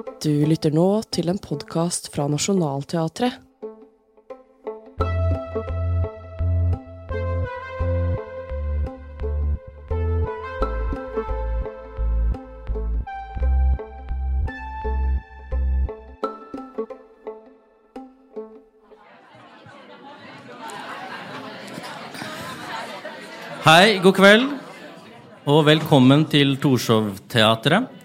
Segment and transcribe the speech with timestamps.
[0.00, 3.36] Du lytter nå til en podkast fra Nationaltheatret.
[23.60, 24.50] Hei, god kveld,
[25.44, 27.99] og velkommen til Torshov-teatret.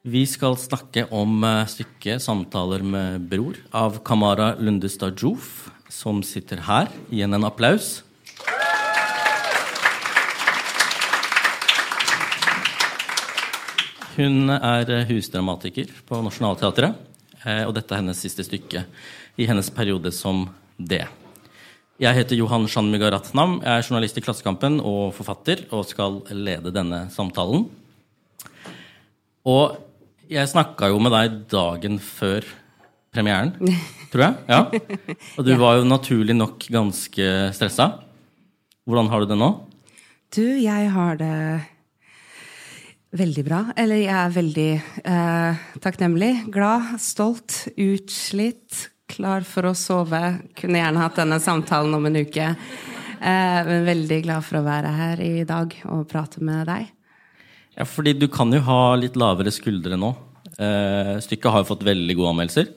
[0.00, 6.56] Vi skal snakke om eh, stykket 'Samtaler med bror' av Kamara Lundestad Joof, som sitter
[6.56, 6.88] her.
[7.12, 8.00] Igjen en applaus.
[14.16, 16.96] Hun er eh, husdramatiker på Nationaltheatret,
[17.44, 18.86] eh, og dette er hennes siste stykke
[19.36, 20.46] i hennes periode som
[20.80, 21.04] det.
[22.00, 26.72] Jeg heter Johan Shanmuga Ratnam, jeg er journalist i Klassekampen og forfatter, og skal lede
[26.72, 27.68] denne samtalen.
[29.44, 29.89] Og
[30.30, 32.46] jeg snakka jo med deg dagen før
[33.10, 33.52] premieren,
[34.12, 34.38] tror jeg.
[34.46, 34.60] Ja.
[35.36, 37.90] Og du var jo naturlig nok ganske stressa.
[38.86, 39.50] Hvordan har du det nå?
[40.30, 41.34] Du, jeg har det
[43.18, 43.64] veldig bra.
[43.78, 44.70] Eller jeg er veldig
[45.02, 50.22] eh, takknemlig, glad, stolt, utslitt, klar for å sove.
[50.58, 52.52] Kunne gjerne hatt denne samtalen om en uke.
[53.20, 56.94] Eh, men veldig glad for å være her i dag og prate med deg.
[57.78, 60.12] Ja, fordi du kan jo ha litt lavere skuldre nå.
[60.60, 62.70] Eh, stykket har jo fått veldig gode anmeldelser.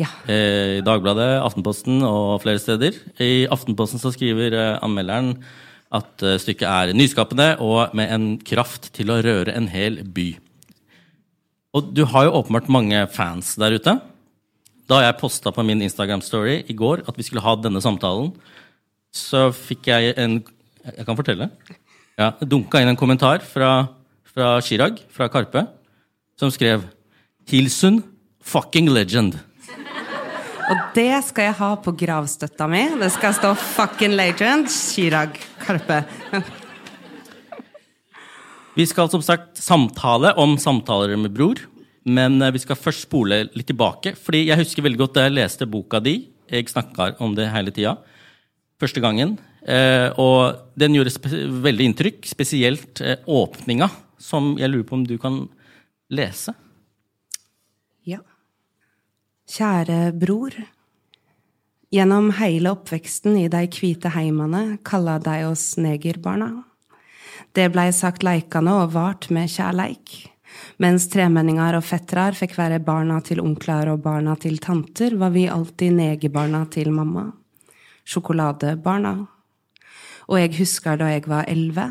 [0.00, 0.08] Ja.
[0.26, 2.96] Eh, I Dagbladet, Aftenposten og flere steder.
[3.22, 5.36] I Aftenposten så skriver eh, anmelderen
[5.94, 10.32] at eh, stykket er nyskapende og med en kraft til å røre en hel by.
[11.74, 13.96] Og du har jo åpenbart mange fans der ute.
[14.90, 18.34] Da jeg posta på min Instagram-story i går at vi skulle ha denne samtalen,
[19.14, 20.42] så fikk jeg en
[20.84, 21.46] Jeg kan fortelle.
[22.20, 23.88] Ja, dunka inn en kommentar fra,
[24.34, 25.66] fra Chirag, fra Karpe,
[26.38, 26.82] som skrev
[27.46, 28.02] Hilsen
[28.42, 29.36] fucking legend.
[30.64, 32.82] Og det skal jeg ha på gravstøtta mi.
[32.98, 34.68] Det skal stå 'fucking legend'.
[34.72, 36.04] Chirag Karpe.
[38.74, 41.60] Vi skal som sagt samtale om samtaler med bror.
[42.04, 44.16] Men eh, vi skal først spole litt tilbake.
[44.16, 46.28] fordi jeg husker veldig godt da jeg leste boka di.
[46.50, 47.98] Jeg snakka om det hele tida.
[48.80, 49.38] Første gangen.
[49.66, 51.12] Eh, og den gjorde
[51.64, 52.24] veldig inntrykk.
[52.26, 53.88] Spesielt eh, åpninga,
[54.18, 55.44] som jeg lurer på om du kan
[56.12, 56.54] lese.
[58.04, 58.20] Ja.
[59.50, 60.56] Kjære bror.
[61.94, 66.64] Gjennom hele oppveksten i de hvite heimene kalla dei oss negerbarna.
[67.54, 70.16] Det blei sagt leikande og vart med kjærleik.
[70.82, 75.46] Mens tremenninger og fetrar fikk være barna til onkler og barna til tanter, var vi
[75.50, 77.28] alltid negerbarna til mamma.
[78.04, 79.14] Sjokoladebarna.
[80.28, 81.88] Og jeg husker da jeg var elleve.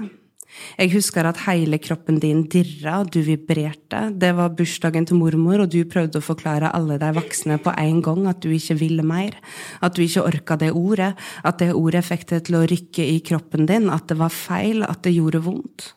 [0.78, 4.04] Jeg husker at hele kroppen din dirra, du vibrerte.
[4.20, 8.02] Det var bursdagen til mormor, og du prøvde å forklare alle de voksne på en
[8.06, 9.38] gang at du ikke ville mer.
[9.82, 11.14] At du ikke orka det ordet.
[11.44, 13.90] At det ordet fikk deg til å rykke i kroppen din.
[13.94, 14.86] At det var feil.
[14.88, 15.90] At det gjorde vondt.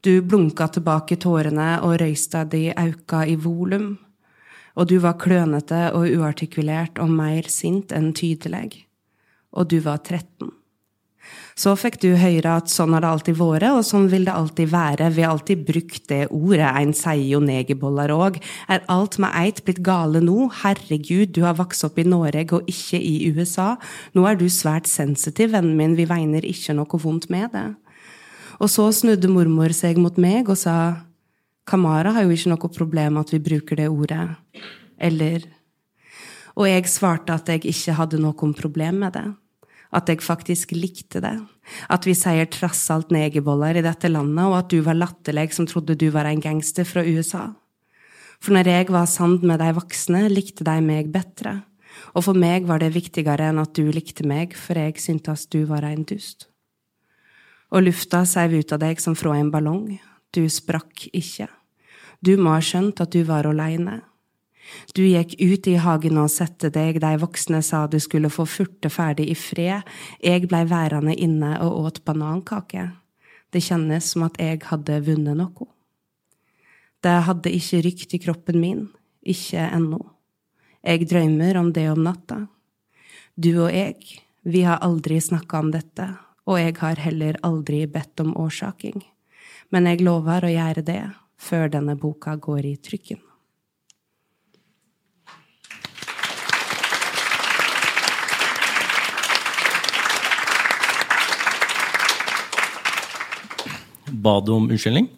[0.00, 3.98] Du blunka tilbake tårene, og røysta di auka i volum.
[4.80, 8.86] Og du var klønete og uartikulert og mer sint enn tydelig.
[9.52, 10.59] Og du var 13.
[11.58, 14.70] Så fikk du høre at sånn har det alltid vært, og sånn vil det alltid
[14.72, 15.10] være.
[15.16, 18.38] Vi har alltid brukt det ordet, ein sier jo negerboller òg.
[18.70, 20.48] Er alt med eit blitt gale nå?
[20.62, 23.74] Herregud, du har vokst opp i Norge og ikke i USA.
[24.16, 27.68] Nå er du svært sensitiv, vennen min, vi veiner ikke noe vondt med det.
[28.60, 31.06] Og så snudde mormor seg mot meg og sa
[31.70, 34.26] Kamara har jo ikke noe problem med at vi bruker det ordet.
[34.98, 35.46] Eller
[36.58, 39.28] Og jeg svarte at jeg ikke hadde noe problem med det.
[39.90, 41.34] At jeg faktisk likte det.
[41.90, 45.66] At vi sier trass alt negerboller i dette landet, og at du var latterlig som
[45.66, 47.48] trodde du var en gangster fra USA.
[48.40, 51.60] For når jeg var sammen med de voksne, likte de meg bedre.
[52.14, 55.64] Og for meg var det viktigere enn at du likte meg, for jeg syntes du
[55.68, 56.46] var en dust.
[57.70, 59.98] Og lufta seiv ut av deg som fra en ballong.
[60.34, 61.48] Du sprakk ikke.
[62.22, 64.00] Du må ha skjønt at du var aleine.
[64.94, 68.90] Du gikk ut i hagen og sette deg, de voksne sa du skulle få furte
[68.92, 69.86] ferdig i fred,
[70.22, 72.90] jeg blei værende inne og åt banankake.
[73.50, 75.68] Det kjennes som at jeg hadde vunnet noe.
[77.00, 78.88] Det hadde ikke rykt i kroppen min,
[79.24, 80.00] ikke ennå.
[80.84, 82.44] Jeg drømmer om det om natta.
[83.36, 83.96] Du og jeg,
[84.42, 86.06] vi har aldri snakka om dette,
[86.48, 89.00] og jeg har heller aldri bedt om årsaking.
[89.70, 91.02] Men jeg lover å gjøre det
[91.40, 93.20] før denne boka går i trykken.
[104.10, 105.08] Ba du om unnskyldning?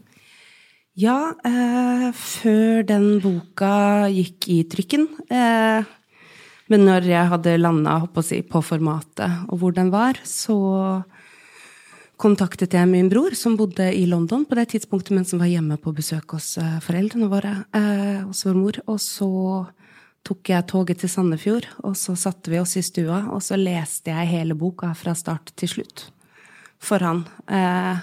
[0.98, 5.88] Ja, eh, før den boka gikk i trykken eh,
[6.68, 11.02] Men når jeg hadde landa si, på formatet og hvor den var, så
[12.20, 15.76] kontaktet jeg min bror, som bodde i London på det tidspunktet, men som var hjemme
[15.80, 18.78] på besøk hos eh, foreldrene våre, eh, hos vår mor.
[18.86, 19.32] Og så
[20.22, 24.14] tok jeg toget til Sandefjord, og så satte vi oss i stua, og så leste
[24.14, 26.06] jeg hele boka fra start til slutt
[26.82, 27.24] for han.
[27.48, 27.98] Eh,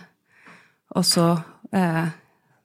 [0.95, 1.27] og så
[1.75, 2.07] eh,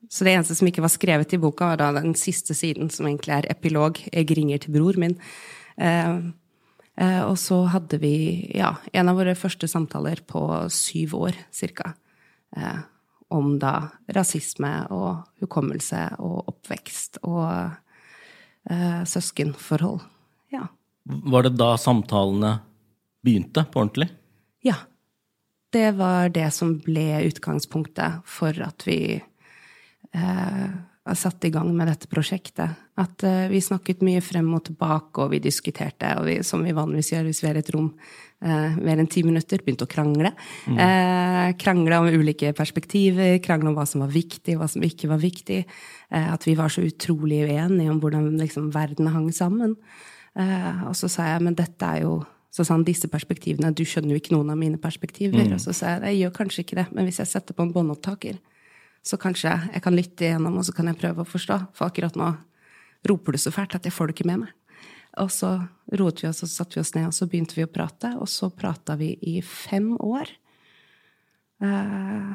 [0.08, 3.06] Så det eneste som ikke var skrevet i boka, var da den siste siden, som
[3.08, 3.98] egentlig er epilog.
[4.12, 5.16] Jeg ringer til bror min.
[5.80, 6.20] Eh,
[6.96, 8.14] Eh, og så hadde vi
[8.54, 10.40] ja, en av våre første samtaler på
[10.70, 11.94] syv år cirka.
[12.56, 12.82] Eh,
[13.34, 17.48] om da rasisme og hukommelse og oppvekst og
[18.70, 20.04] eh, søskenforhold.
[20.54, 20.68] Ja.
[21.04, 22.58] Var det da samtalene
[23.24, 24.12] begynte på ordentlig?
[24.62, 24.84] Ja.
[25.74, 30.68] Det var det som ble utgangspunktet for at vi eh,
[31.12, 32.78] satt i gang med dette prosjektet.
[32.96, 36.76] At eh, vi snakket mye frem og tilbake, og vi diskuterte, og vi, som vi
[36.76, 39.90] vanligvis gjør hvis vi er i et rom eh, mer enn ti minutter, begynte å
[39.90, 40.30] krangle.
[40.70, 40.78] Mm.
[40.86, 45.22] Eh, krangle om ulike perspektiver, krangle om hva som var viktig, hva som ikke var
[45.22, 45.64] viktig.
[46.14, 49.74] at vi var så utrolig uenige om hvordan liksom, verden hang sammen.
[50.86, 52.20] og så sa jeg, men dette er jo
[52.54, 55.42] så sa han disse perspektivene, du skjønner jo ikke noen av mine perspektiver.
[55.42, 55.56] Mm.
[55.56, 57.72] Og så sa jeg jeg gjør kanskje ikke det, men hvis jeg setter på en
[57.74, 58.36] båndopptaker,
[59.04, 61.56] så kanskje jeg kan lytte igjennom, og så kan jeg prøve å forstå.
[61.74, 62.30] For akkurat nå
[63.10, 64.54] roper du så fælt at jeg får det ikke med meg.
[65.22, 65.50] Og så
[65.98, 68.14] roet vi oss, og så satte vi oss ned, og så begynte vi å prate.
[68.22, 70.30] Og så prata vi i fem år.
[71.62, 72.32] Eh,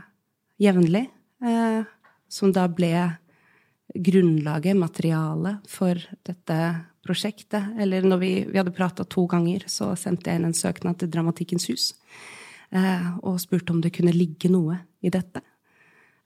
[0.68, 1.08] jevnlig.
[1.44, 1.82] Eh,
[2.30, 2.92] som da ble
[3.96, 6.60] grunnlaget, materialet, for dette
[7.10, 7.74] prosjektet.
[7.82, 11.10] Eller når vi, vi hadde prata to ganger, så sendte jeg inn en søknad til
[11.12, 11.94] Dramatikkens hus.
[12.70, 15.42] Eh, og spurte om det kunne ligge noe i dette.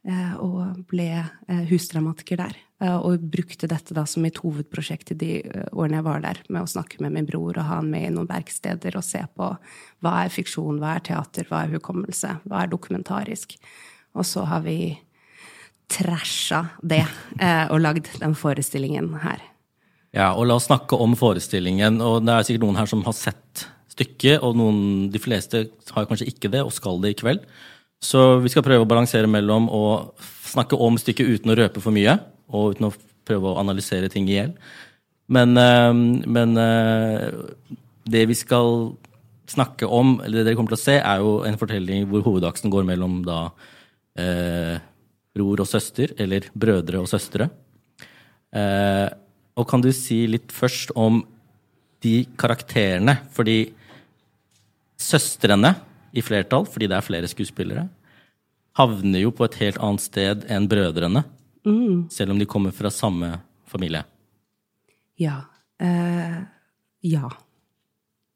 [0.03, 2.59] Eh, og ble eh, husdramatiker der.
[2.83, 5.27] Og brukte dette da som mitt hovedprosjekt i de
[5.71, 8.11] årene jeg var der, med å snakke med min bror og ha han med i
[8.11, 9.47] noen verksteder og se på
[10.03, 13.55] hva er fiksjon, hva er teater, hva er hukommelse, hva er dokumentarisk.
[14.19, 14.97] Og så har vi
[15.95, 17.05] trasha det
[17.71, 19.39] og lagd den forestillingen her.
[20.13, 21.97] Ja, og la oss snakke om forestillingen.
[22.05, 24.77] Og det er sikkert noen her som har sett stykket, og noen,
[25.13, 27.43] de fleste har kanskje ikke det og skal det i kveld.
[28.03, 29.83] Så vi skal prøve å balansere mellom å
[30.49, 32.17] snakke om stykket uten å røpe for mye,
[32.53, 32.95] og uten å
[33.25, 34.53] prøve å analysere ting i hjel.
[35.33, 35.93] Men, eh,
[36.27, 37.31] men, eh,
[38.05, 38.97] det vi skal
[39.47, 42.69] snakke om, eller det dere kommer til å se, er jo en fortelling hvor hovedaksen
[42.69, 43.51] går mellom da
[44.19, 44.77] eh,
[45.33, 47.49] bror og søster, eller brødre og søstre.
[48.53, 49.09] Eh,
[49.59, 51.21] og kan du si litt først om
[52.03, 53.19] de karakterene?
[53.33, 53.73] Fordi
[54.99, 55.75] søstrene
[56.13, 57.87] i flertall, fordi det er flere skuespillere,
[58.77, 61.23] havner jo på et helt annet sted enn brødrene.
[61.65, 62.09] Mm.
[62.11, 63.35] Selv om de kommer fra samme
[63.69, 64.03] familie.
[65.21, 65.43] Ja.
[65.79, 66.41] Eh,
[67.05, 67.29] ja.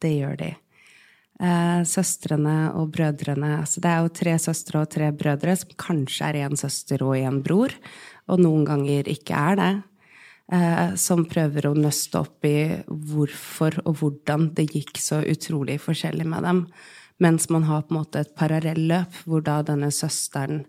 [0.02, 0.52] Det gjør de.
[1.38, 6.30] Eh, søstrene og brødrene altså Det er jo tre søstre og tre brødre, som kanskje
[6.30, 7.74] er én søster og én bror,
[8.28, 9.74] og noen ganger ikke er det.
[10.48, 16.24] Eh, som prøver å nøste opp i hvorfor og hvordan det gikk så utrolig forskjellig
[16.24, 16.62] med dem.
[17.20, 20.62] Mens man har på en måte et parallelløp hvor da denne søsteren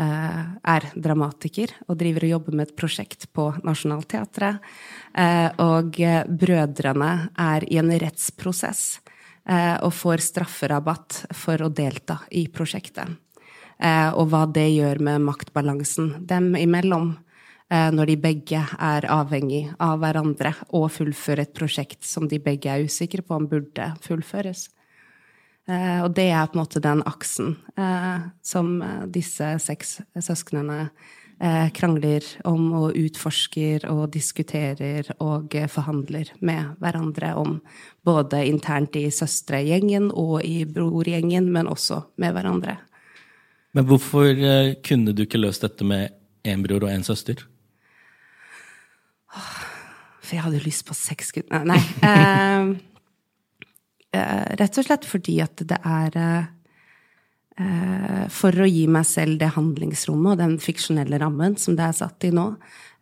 [0.00, 0.40] eh,
[0.72, 4.64] er dramatiker og driver og jobber med et prosjekt på Nationaltheatret.
[5.12, 6.00] Eh, og
[6.40, 9.00] brødrene er i en rettsprosess
[9.50, 13.08] og får strafferabatt for å delta i prosjektet.
[14.14, 17.08] Og hva det gjør med maktbalansen dem imellom
[17.70, 22.82] når de begge er avhengig av hverandre og fullfører et prosjekt som de begge er
[22.82, 24.64] usikre på om burde fullføres.
[25.70, 30.90] Eh, og det er på en måte den aksen eh, som eh, disse seks søsknene
[31.72, 37.54] krangler om og utforsker og diskuterer og forhandler med hverandre om.
[38.04, 42.74] Både internt i søstregjengen og i brorgjengen, men også med hverandre.
[43.72, 44.28] Men hvorfor
[44.84, 46.12] kunne du ikke løst dette med
[46.44, 47.40] én bror og én søster?
[50.30, 51.80] For jeg hadde lyst på seks gutter Nei.
[52.04, 52.78] nei.
[54.14, 56.48] uh, rett og slett fordi at det er eh,
[58.30, 62.24] For å gi meg selv det handlingsrommet og den fiksjonelle rammen som det er satt
[62.24, 62.46] i nå,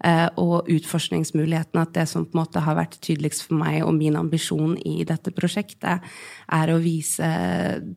[0.04, 1.82] Eh, og utforskningsmulighetene.
[1.82, 5.02] At det som på en måte har vært tydeligst for meg og min ambisjon i
[5.08, 6.04] dette prosjektet,
[6.54, 7.26] er å vise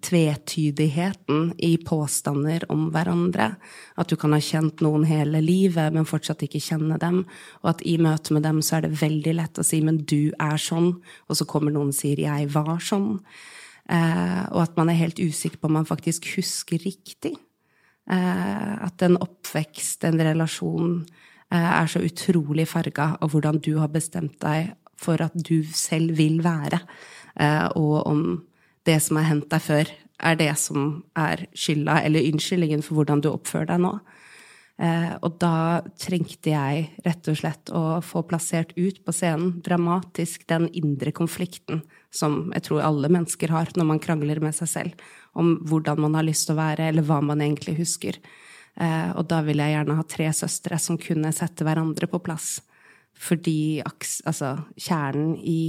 [0.08, 3.51] tvetydigheten i påstander om hverandre.
[4.01, 7.24] At du kan ha kjent noen hele livet, men fortsatt ikke kjenne dem.
[7.62, 10.34] Og at i møte med dem så er det veldig lett å si 'men du
[10.39, 10.98] er sånn',
[11.29, 13.22] og så kommer noen og sier 'jeg var sånn'.
[13.90, 17.34] Eh, og at man er helt usikker på om man faktisk husker riktig.
[18.12, 21.02] Eh, at en oppvekst, en relasjon,
[21.52, 26.18] eh, er så utrolig farga av hvordan du har bestemt deg for at du selv
[26.18, 26.78] vil være,
[27.74, 28.44] og om
[28.86, 29.90] det som har hendt deg før,
[30.22, 33.96] er det som er skylda eller unnskyldningen for hvordan du oppfører deg nå.
[35.26, 40.70] Og da trengte jeg rett og slett å få plassert ut på scenen dramatisk den
[40.70, 45.06] indre konflikten som jeg tror alle mennesker har når man krangler med seg selv
[45.38, 48.18] om hvordan man har lyst til å være, eller hva man egentlig husker.
[48.75, 52.58] Eh, og da ville jeg gjerne ha tre søstre som kunne sette hverandre på plass.
[53.22, 55.62] Fordi altså, kjernen i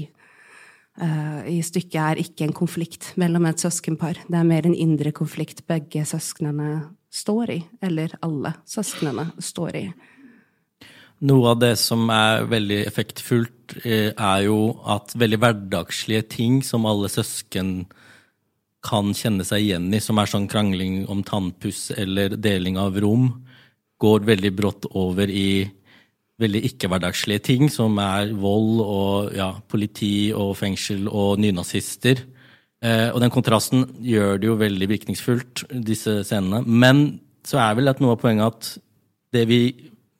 [0.92, 4.18] Uh, i stykket er ikke en konflikt mellom et søskenpar.
[4.28, 6.66] Det er mer en indre konflikt begge søsknene
[7.08, 9.86] står i, eller alle søsknene står i.
[11.22, 16.86] Noe av det som er veldig effektfullt, eh, er jo at veldig hverdagslige ting som
[16.86, 17.86] alle søsken
[18.82, 23.28] kan kjenne seg igjen i, som er sånn krangling om tannpuss eller deling av rom,
[24.02, 25.70] går veldig brått over i
[26.42, 32.24] veldig ikke-hverdagslige ting, som er vold og ja, politi og fengsel og nynazister.
[32.82, 36.64] Eh, og den kontrasten gjør det jo veldig virkningsfullt, disse scenene.
[36.66, 38.72] Men så er vel at noe av poenget at
[39.32, 39.62] det vi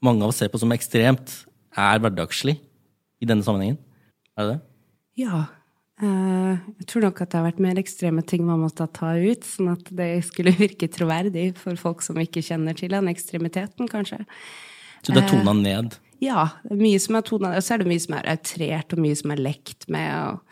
[0.05, 1.33] mange av oss ser på som ekstremt,
[1.79, 2.59] er hverdagslig
[3.23, 3.79] i denne sammenhengen.
[4.37, 4.61] Er det det?
[5.23, 5.45] Ja.
[6.03, 9.47] Eh, jeg tror nok at det har vært mer ekstreme ting man måtte ta ut,
[9.47, 14.23] sånn at det skulle virke troverdig for folk som ikke kjenner til den ekstremiteten, kanskje.
[15.03, 15.99] Så det er tona eh, ned?
[16.23, 16.47] Ja.
[16.71, 17.63] Mye som er tona ned.
[17.63, 20.43] Og så er det mye som er outrert, og mye som er lekt med.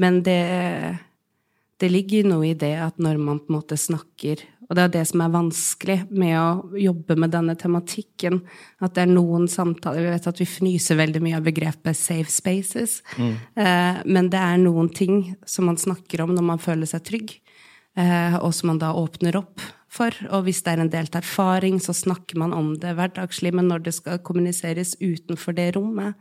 [0.00, 0.42] men det
[1.80, 4.92] det ligger noe i det at når man på en måte snakker Og det er
[4.94, 8.38] det som er vanskelig med å jobbe med denne tematikken.
[8.78, 12.30] At det er noen samtaler Vi vet at vi fnyser veldig mye av begrepet 'safe
[12.30, 13.02] spaces'.
[13.18, 13.34] Mm.
[13.56, 17.40] Eh, men det er noen ting som man snakker om når man føler seg trygg,
[17.96, 20.14] eh, og som man da åpner opp for.
[20.30, 23.52] Og hvis det er en delt erfaring, så snakker man om det hverdagslig.
[23.52, 26.14] Men når det skal kommuniseres utenfor det rommet,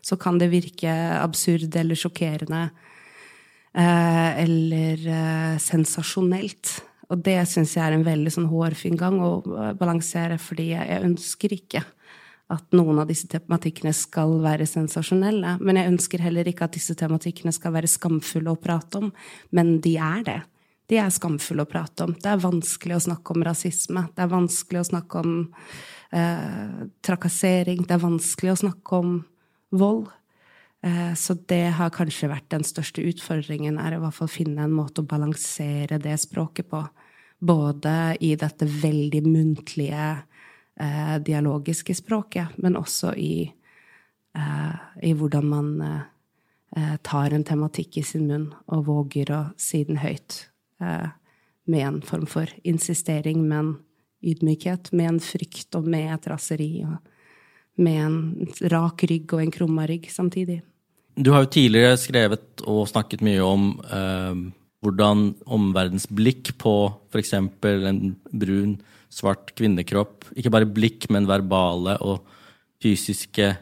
[0.00, 0.88] så kan det virke
[1.20, 2.70] absurd eller sjokkerende
[3.76, 6.82] Eh, eller eh, sensasjonelt.
[7.12, 11.04] Og det syns jeg er en veldig sånn hårfin gang å eh, balansere, fordi jeg
[11.06, 11.84] ønsker ikke
[12.52, 15.56] at noen av disse tematikkene skal være sensasjonelle.
[15.58, 19.10] Men jeg ønsker heller ikke at disse tematikkene skal være skamfulle å prate om.
[19.54, 20.38] Men de er det.
[20.86, 22.14] De er skamfulle å prate om.
[22.14, 24.04] Det er vanskelig å snakke om rasisme.
[24.14, 25.32] Det er vanskelig å snakke om
[26.14, 27.82] eh, trakassering.
[27.82, 29.16] Det er vanskelig å snakke om
[29.74, 30.06] vold.
[30.86, 34.74] Eh, så det har kanskje vært den største utfordringen, er i hvert fall finne en
[34.76, 36.84] måte å balansere det språket på.
[37.42, 40.22] Både i dette veldig muntlige,
[40.76, 43.52] eh, dialogiske språket, men også i,
[44.34, 45.80] eh, i hvordan man
[46.76, 50.48] eh, tar en tematikk i sin munn og våger å si den høyt.
[50.80, 51.08] Eh,
[51.66, 53.78] med en form for insistering, med en
[54.22, 56.84] ydmykhet, med en frykt og med et raseri.
[56.84, 56.98] og
[57.78, 60.62] med en rak rygg og en krumma rygg samtidig.
[61.16, 64.40] Du har jo tidligere skrevet og snakket mye om eh,
[64.84, 66.74] hvordan omverdens blikk på
[67.08, 67.32] f.eks.
[67.38, 68.00] en
[68.36, 68.76] brun,
[69.08, 72.26] svart kvinnekropp, ikke bare blikk, men verbale og
[72.84, 73.54] fysiske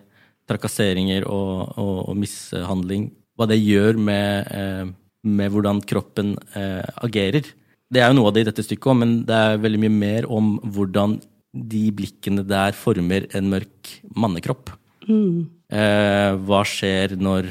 [0.51, 3.09] trakasseringer og, og, og mishandling,
[3.39, 4.91] hva det gjør med, eh,
[5.23, 7.47] med hvordan kroppen eh, agerer.
[7.87, 9.95] Det er jo noe av det i dette stykket òg, men det er veldig mye
[9.95, 11.21] mer om hvordan
[11.55, 14.75] de blikkene der former en mørk mannekropp.
[15.07, 15.54] Mm.
[15.73, 17.49] Eh, hva skjer når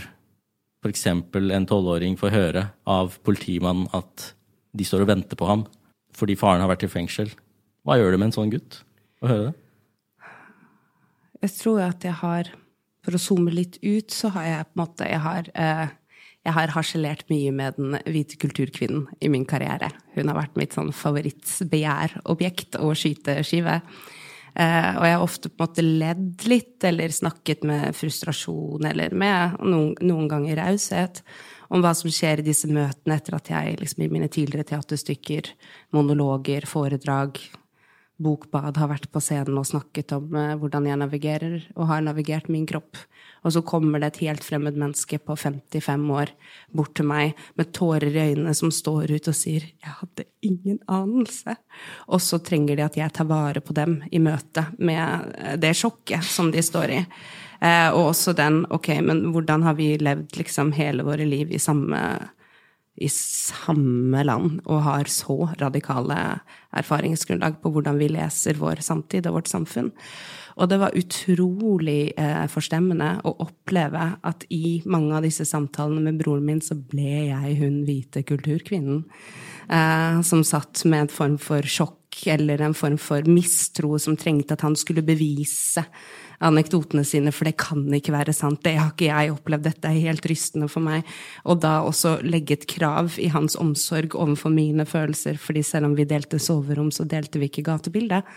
[0.84, 1.08] f.eks.
[1.08, 4.34] en tolvåring får høre av politimannen at
[4.74, 5.65] de står og venter på ham
[6.13, 7.32] fordi faren har vært i fengsel?
[7.84, 8.84] Hva gjør det med en sånn gutt
[9.24, 9.55] å høre det?
[11.43, 12.53] Jeg tror at jeg har
[13.03, 15.88] For å zoome litt ut, så har jeg på en måte Jeg har, eh,
[16.46, 19.89] jeg har harselert mye med den hvite kulturkvinnen i min karriere.
[20.15, 23.82] Hun har vært mitt sånn favorittbegjærobjekt å skyte skive.
[24.53, 29.15] Eh, og jeg har ofte på en måte ledd litt, eller snakket med frustrasjon, eller
[29.17, 31.24] med noen, noen ganger raushet,
[31.74, 35.50] om hva som skjer i disse møtene etter at jeg liksom, i mine tidligere teaterstykker,
[35.95, 37.41] monologer, foredrag,
[38.22, 42.51] bokbad har vært på scenen og snakket om uh, hvordan jeg navigerer, og har navigert
[42.51, 43.00] min kropp.
[43.43, 46.31] Og så kommer det et helt fremmed menneske på 55 år
[46.71, 50.79] bort til meg med tårer i øynene som står ut og sier 'Jeg hadde ingen
[50.88, 51.55] anelse'.
[52.07, 55.75] Og så trenger de at jeg tar vare på dem i møte med eh, det
[55.75, 57.05] sjokket som de står i.
[57.63, 61.57] Uh, og også den 'ok, men hvordan har vi levd liksom hele våre liv i
[61.57, 62.29] samme'
[63.01, 66.17] i samme land og har så radikale
[66.77, 69.89] erfaringsgrunnlag på hvordan vi leser vår samtid og vårt samfunn.
[70.62, 76.19] Og det var utrolig eh, forstemmende å oppleve at i mange av disse samtalene med
[76.21, 79.01] broren min, så ble jeg hun hvite kulturkvinnen.
[79.73, 84.53] Eh, som satt med en form for sjokk eller en form for mistro som trengte
[84.53, 85.81] at han skulle bevise
[86.43, 88.62] anekdotene sine, for det kan ikke være sant.
[88.65, 89.67] Det har ikke jeg opplevd.
[89.67, 91.07] Dette er helt rystende for meg.
[91.47, 95.97] Og da også legge et krav i hans omsorg overfor mine følelser, fordi selv om
[95.97, 98.27] vi delte soverom, så delte vi ikke gatebildet.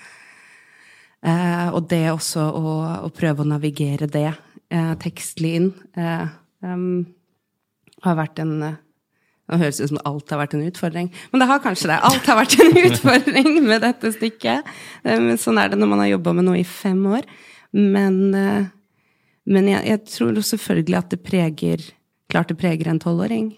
[1.26, 2.72] Eh, og det også å,
[3.06, 6.26] å, prøve å navigere det eh, tekstlig inn eh,
[8.04, 8.74] har vært en det
[9.46, 12.00] Nå høres det ut som alt har vært en utfordring, men det har kanskje det.
[12.08, 14.66] Alt har vært en utfordring med dette stykket.
[15.38, 17.28] Sånn er det når man har jobba med noe i fem år.
[17.72, 18.66] Men, eh,
[19.44, 21.86] men jeg, jeg, tror selvfølgelig at det preger
[22.26, 23.52] Klart det preger en tolvåring.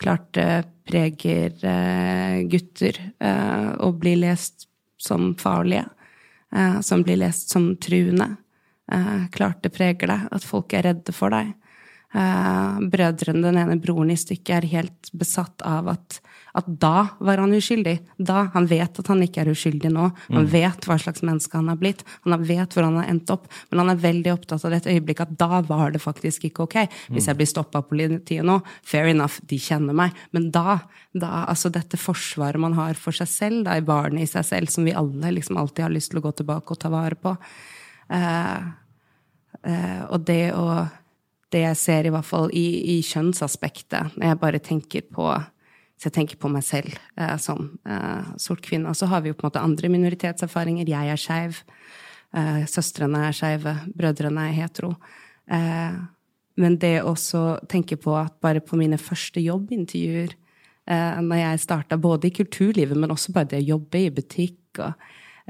[0.00, 4.64] Klart det preger uh, gutter uh, å bli lest
[4.96, 5.84] som farlige.
[6.80, 8.30] Som blir lest som truende.
[9.36, 11.50] klart det preger deg at folk er redde for deg.
[12.88, 16.22] Brødrene, den ene broren i stykket, er helt besatt av at,
[16.56, 17.94] at, da var han uskyldig.
[18.16, 18.48] Da.
[18.54, 20.08] Han vet at han ikke er uskyldig nå.
[20.30, 20.50] Han mm.
[20.52, 22.04] vet hva slags menneske han har blitt.
[22.24, 23.48] Han vet hvor han har endt opp.
[23.70, 26.78] Men han er veldig opptatt av dette øyeblikket at da var det faktisk ikke ok.
[27.14, 30.16] Hvis jeg blir stoppa av politiet nå, fair enough, de kjenner meg.
[30.36, 30.80] Men da,
[31.12, 34.72] da altså dette forsvaret man har for seg selv, da, i barnet i seg selv,
[34.72, 37.34] som vi alle liksom alltid har lyst til å gå tilbake og ta vare på.
[38.08, 38.70] Uh,
[39.66, 40.70] uh, og det å
[41.52, 45.30] det jeg ser, i hvert fall i, i kjønnsaspektet, når jeg bare tenker på
[45.98, 48.90] så jeg tenker på meg selv eh, som eh, sort kvinne.
[48.90, 50.86] Og så har vi jo på en måte andre minoritetserfaringer.
[50.86, 51.58] Jeg er skeiv.
[52.38, 53.74] Eh, søstrene er skeive.
[53.98, 54.92] Brødrene er hetero.
[55.50, 55.98] Eh,
[56.58, 60.34] men det også tenke på at bare på mine første jobbintervjuer,
[60.90, 64.82] eh, når jeg starta både i kulturlivet, men også bare det å jobbe i butikk
[64.82, 64.92] og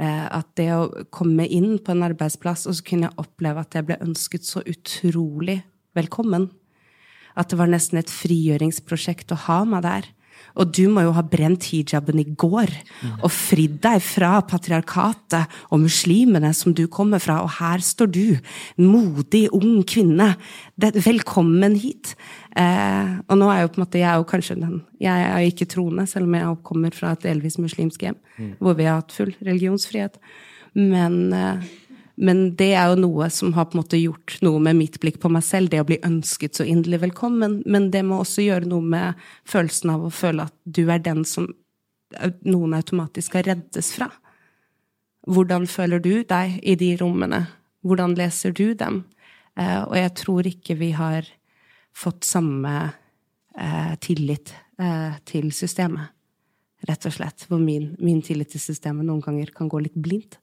[0.00, 3.76] eh, at det å komme inn på en arbeidsplass, og så kunne jeg oppleve at
[3.76, 5.60] jeg ble ønsket så utrolig
[5.96, 6.48] velkommen.
[7.36, 10.08] At det var nesten et frigjøringsprosjekt å ha meg der.
[10.58, 12.72] Og du må jo ha brent hijaben i går
[13.22, 18.26] og fridd deg fra patriarkatet og muslimene som du kommer fra, og her står du,
[18.80, 20.32] modig, ung kvinne.
[20.78, 22.14] velkommen hit.
[22.58, 25.42] Eh, og nå er jo på en måte jeg er jo kanskje den Jeg er
[25.44, 28.54] jo ikke troende, selv om jeg kommer fra et delvis muslimsk hjem, mm.
[28.58, 30.18] hvor vi har hatt full religionsfrihet.
[30.74, 31.68] Men eh,
[32.18, 35.20] men det er jo noe som har på en måte gjort noe med mitt blikk
[35.22, 37.60] på meg selv, det å bli ønsket så inderlig velkommen.
[37.62, 41.22] Men det må også gjøre noe med følelsen av å føle at du er den
[41.28, 41.46] som
[42.42, 44.08] noen automatisk skal reddes fra.
[45.28, 47.44] Hvordan føler du deg i de rommene?
[47.86, 49.04] Hvordan leser du dem?
[49.54, 51.28] Eh, og jeg tror ikke vi har
[51.94, 52.72] fått samme
[53.54, 56.10] eh, tillit eh, til systemet,
[56.88, 57.46] rett og slett.
[57.46, 60.40] Hvor min, min, tillit til systemet noen ganger kan gå litt blindt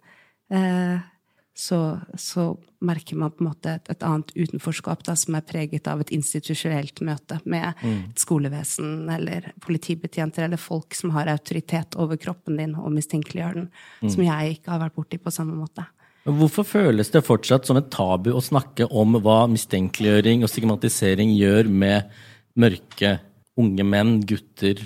[1.58, 5.88] så, så, merker man på en måte et, et annet utenforskap da, som er preget
[5.90, 7.96] av et institusjonelt møte med mm.
[8.12, 13.72] et skolevesen eller politibetjenter eller folk som har autoritet over kroppen din og mistenkeliggjør den,
[14.04, 14.12] mm.
[14.12, 15.88] som jeg ikke har vært borti på samme måte.
[16.26, 21.72] Hvorfor føles det fortsatt som et tabu å snakke om hva mistenkeliggjøring og stigmatisering gjør
[21.72, 22.16] med
[22.60, 23.20] mørke
[23.56, 24.84] unge menn, gutter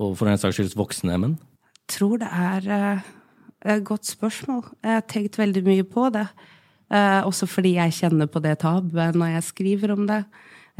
[0.00, 1.40] og for den saks skyld voksne menn?
[1.80, 3.16] Jeg tror det er et
[3.84, 4.64] godt spørsmål.
[4.82, 6.26] Jeg har tenkt veldig mye på det.
[6.90, 10.22] Eh, også fordi jeg kjenner på det tabuet når jeg skriver om det.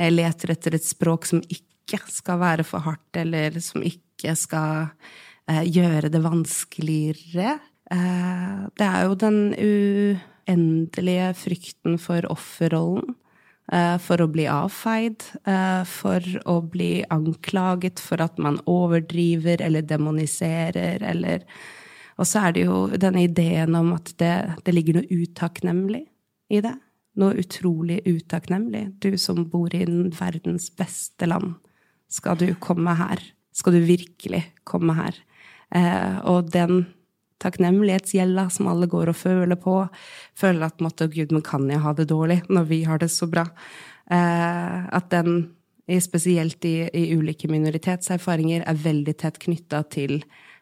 [0.01, 4.91] Jeg leter etter et språk som ikke skal være for hardt, eller som ikke skal
[5.51, 7.59] eh, gjøre det vanskeligere.
[7.91, 13.17] Eh, det er jo den uendelige frykten for offerrollen.
[13.71, 19.87] Eh, for å bli avfeid, eh, for å bli anklaget for at man overdriver eller
[19.87, 21.45] demoniserer eller
[22.21, 24.35] og så er det jo denne ideen om at det,
[24.67, 26.05] det ligger noe utakknemlig
[26.53, 26.75] i det.
[27.21, 28.85] Noe utrolig utakknemlig.
[29.01, 29.83] Du som bor i
[30.19, 31.57] verdens beste land.
[32.13, 33.23] Skal du komme her?
[33.57, 35.17] Skal du virkelig komme her?
[35.75, 36.85] Eh, og den
[37.41, 39.77] takknemlighetsgjelda som alle går og føler på,
[40.37, 43.31] føler at måtte, Gud, men kan jeg ha det dårlig når vi har det så
[43.31, 43.47] bra?
[44.11, 45.55] Eh, at den,
[46.05, 50.21] spesielt i, i ulike minoritetserfaringer, er veldig tett knytta til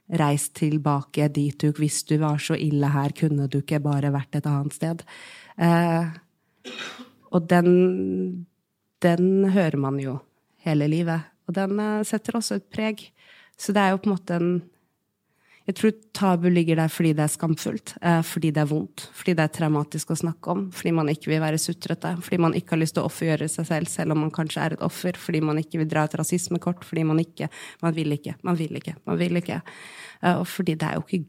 [0.09, 4.39] reist tilbake dit du Hvis du var så ille her, kunne du ikke bare vært
[4.39, 5.05] et annet sted?
[5.59, 6.07] Eh,
[7.33, 8.47] og den,
[9.05, 10.19] den hører man jo
[10.65, 11.29] hele livet.
[11.49, 13.05] Og den eh, setter også et preg.
[13.59, 14.53] Så det er jo på en måte en
[15.69, 19.35] jeg tror tabu ligger der fordi det er skamfullt, eh, fordi det er vondt, fordi
[19.37, 22.73] det er traumatisk å snakke om, fordi man ikke vil være sutrete, fordi man ikke
[22.73, 25.43] har lyst til å offergjøre seg selv selv om man kanskje er et offer, fordi
[25.45, 27.51] man ikke vil dra et rasismekort, fordi man ikke
[27.83, 29.61] Man vil ikke, man vil ikke, man vil ikke.
[30.23, 31.25] Eh, og fordi det er jo ikke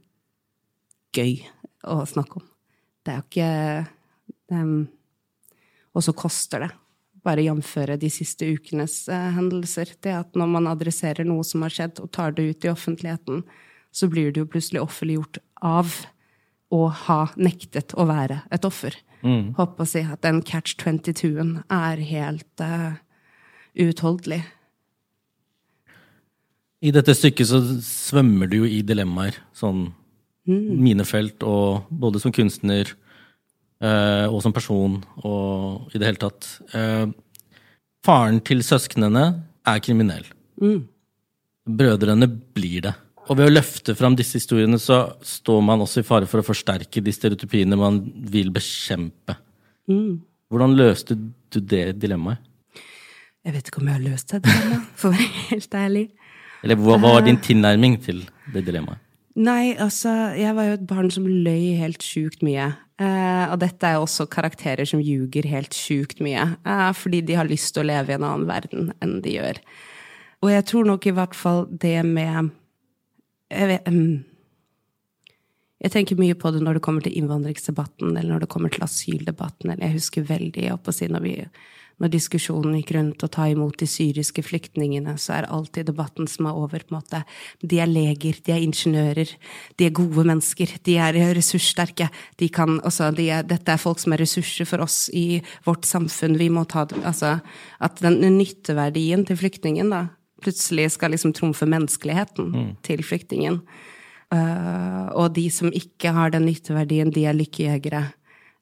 [1.14, 1.36] gøy
[1.84, 2.46] å snakke om.
[3.04, 4.88] Det er jo ikke um,
[5.94, 6.70] Og så koster det.
[7.24, 9.94] Bare jamføre de siste ukenes uh, hendelser.
[10.02, 13.44] Det at når man adresserer noe som har skjedd, og tar det ut i offentligheten,
[13.92, 15.94] så blir du jo plutselig offerliggjort av
[16.70, 18.96] å ha nektet å være et offer.
[19.26, 19.56] Mm.
[19.58, 23.00] Håper å si at den catch 22-en er helt uh,
[23.76, 24.44] uutholdelig.
[26.80, 29.42] I dette stykket så svømmer du jo i dilemmaer.
[29.58, 29.90] Sånn
[30.48, 30.70] mm.
[30.80, 32.94] minefelt, og både som kunstner
[33.84, 36.48] uh, og som person og i det hele tatt.
[36.72, 37.10] Uh,
[38.06, 39.26] faren til søsknene
[39.68, 40.30] er kriminell.
[40.62, 40.86] Mm.
[41.80, 42.96] Brødrene blir det.
[43.30, 46.46] Og ved å løfte fram disse historiene, så står man også i fare for å
[46.48, 48.02] forsterke de stereotypiene man
[48.34, 49.36] vil bekjempe.
[49.90, 50.22] Mm.
[50.50, 51.18] Hvordan løste
[51.54, 52.42] du det dilemmaet?
[53.46, 56.08] Jeg vet ikke om jeg har løst det dilemmaet, for å være helt ærlig.
[56.66, 57.46] Eller hva, var din eh.
[57.46, 59.06] tilnærming til det dilemmaet?
[59.40, 62.66] Nei, altså, jeg var jo et barn som løy helt sjukt mye.
[63.00, 66.50] Eh, og dette er jo også karakterer som ljuger helt sjukt mye.
[66.66, 69.62] Eh, fordi de har lyst til å leve i en annen verden enn de gjør.
[70.44, 72.50] Og jeg tror nok i hvert fall det med
[73.50, 73.90] jeg, vet,
[75.80, 78.86] jeg tenker mye på det når det kommer til innvandringsdebatten, eller når det kommer til
[78.86, 79.78] asyldebatten.
[79.80, 81.34] Jeg husker veldig opp å si når, vi,
[82.04, 86.50] når diskusjonen gikk rundt å ta imot de syriske flyktningene, så er alltid debatten som
[86.52, 87.24] er over, på en måte
[87.64, 89.34] De er leger, de er ingeniører,
[89.80, 92.12] de er gode mennesker, de er ressurssterke.
[92.44, 95.88] De kan, også, de er, dette er folk som er ressurser for oss i vårt
[95.88, 96.38] samfunn.
[96.38, 97.38] Vi må ta Altså
[97.80, 100.08] at den nytteverdien til flyktningen, da,
[100.42, 102.72] plutselig skal liksom trumfe menneskeligheten mm.
[102.86, 103.62] til flyktningen.
[104.30, 108.04] Uh, og de som ikke har den nytteverdien, de er lykkejegere.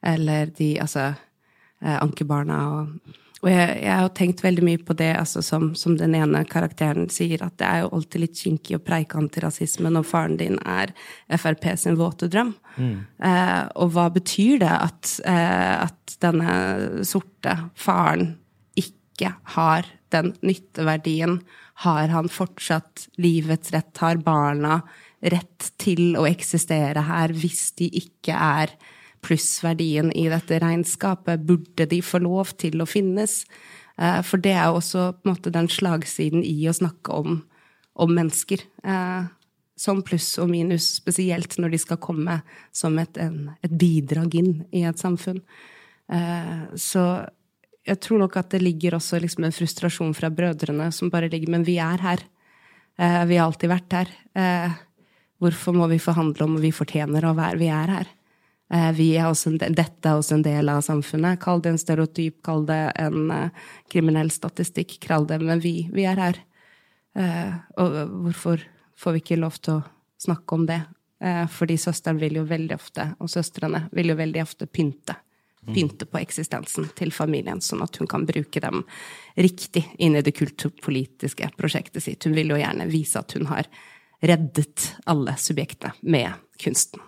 [0.08, 5.12] Eller de, altså uh, ankerbarna og og jeg, jeg, har tenkt veldig mye på det,
[5.14, 8.82] altså som, som, den ene karakteren sier, at det er jo alltid litt kinkig å
[8.82, 10.90] preike antirasisme når faren din er
[11.38, 12.56] Frp sin våte drøm.
[12.82, 12.96] Mm.
[13.22, 18.34] Uh, og hva betyr det at, at denne sorte faren
[18.74, 21.38] ikke har den nytteverdien
[21.84, 23.98] har han fortsatt livets rett?
[24.02, 24.82] Har barna
[25.22, 28.74] rett til å eksistere her hvis de ikke er
[29.26, 31.46] plussverdien i dette regnskapet?
[31.46, 33.44] Burde de få lov til å finnes?
[34.02, 37.42] Eh, for det er jo også måte den slagsiden i å snakke om,
[37.94, 38.66] om mennesker.
[38.82, 39.30] Eh,
[39.78, 42.40] som pluss og minus, spesielt når de skal komme
[42.74, 45.44] som et, en, et bidrag inn i et samfunn.
[46.10, 47.04] Eh, så
[47.88, 51.54] jeg tror nok at det ligger også liksom en frustrasjon fra brødrene som bare ligger
[51.54, 52.24] Men vi er her.
[53.00, 54.14] Eh, vi har alltid vært her.
[54.36, 54.76] Eh,
[55.40, 58.08] hvorfor må vi forhandle om vi fortjener å være Vi er her.
[58.74, 61.40] Eh, vi er en, dette er også en del av samfunnet.
[61.40, 65.00] Kall det en stereotyp, kall det en uh, kriminell statistikk.
[65.06, 66.42] Kall det Men vi, vi er her.
[67.18, 67.96] Uh, og
[68.26, 68.66] hvorfor
[68.98, 69.86] får vi ikke lov til å
[70.20, 70.82] snakke om det?
[71.24, 75.16] Uh, fordi søsteren vil jo veldig ofte, og søstrene vil jo veldig ofte pynte
[75.66, 78.84] pynte på eksistensen til familien, sånn at hun kan bruke dem
[79.36, 82.24] riktig inn i det kulturpolitiske prosjektet sitt.
[82.26, 83.68] Hun vil jo gjerne vise at hun har
[84.24, 87.04] reddet alle subjektene med kunsten.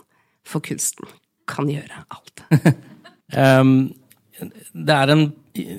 [0.47, 1.07] For kunsten
[1.49, 2.43] kan gjøre alt.
[3.37, 3.89] um,
[4.87, 5.25] det er en,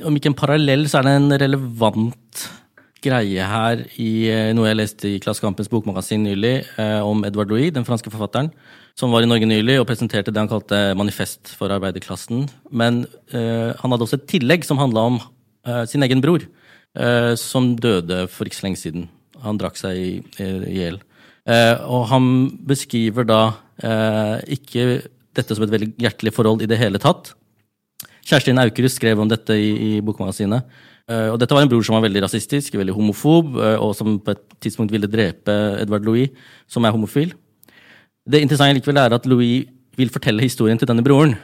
[0.08, 2.46] om ikke en parallell, så er det en relevant
[3.04, 7.72] greie her i eh, noe jeg leste i Klassekampens bokmagasin nylig, eh, om Edvard Louis,
[7.74, 8.52] den franske forfatteren
[9.00, 12.46] som var i Norge nylig og presenterte det han kalte Manifest for arbeiderklassen.
[12.70, 16.44] Men uh, han hadde også et tillegg som handla om uh, sin egen bror,
[16.98, 19.08] uh, som døde for ikke så lenge siden.
[19.44, 21.00] Han drakk seg i hjel.
[21.88, 22.24] og han
[22.68, 23.38] beskriver da
[24.44, 25.00] ikke
[25.32, 27.30] dette som et veldig hjertelig forhold i det hele tatt.
[28.28, 30.68] Kjerstin Aukrust skrev om dette i, i Bokmagasinet.
[31.10, 34.42] Og dette var en bror som var veldig rasistisk, veldig homofob, og som på et
[34.62, 36.30] tidspunkt ville drepe Edvard Louis,
[36.70, 37.32] som er homofil.
[38.30, 39.66] Det interessante likevel er at Louis
[39.98, 41.34] vil fortelle historien til denne broren.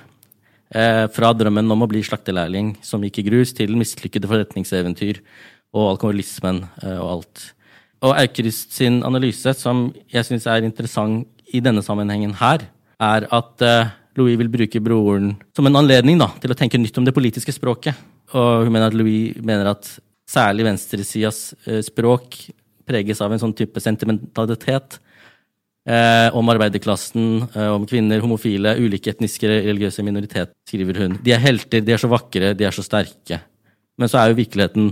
[0.75, 5.21] Eh, fra drømmen om å bli slaktelærling som gikk i grus, til mislykkede forretningseventyr
[5.77, 7.45] og alkoholismen eh, og alt.
[8.03, 12.67] Og Aukrust sin analyse, som jeg syns er interessant i denne sammenhengen her,
[12.99, 16.99] er at eh, Louis vil bruke broren som en anledning da, til å tenke nytt
[16.99, 17.95] om det politiske språket.
[18.35, 19.89] Og hun mener at Louis mener at
[20.27, 22.41] særlig venstresidas eh, språk
[22.87, 24.99] preges av en sånn type sentimentalitet
[25.87, 31.13] Eh, om arbeiderklassen, eh, om kvinner, homofile, ulike etniske religiøse minoritet, skriver hun.
[31.23, 33.39] De er helter, de er så vakre, de er så sterke.
[33.97, 34.89] Men så er jo virkeligheten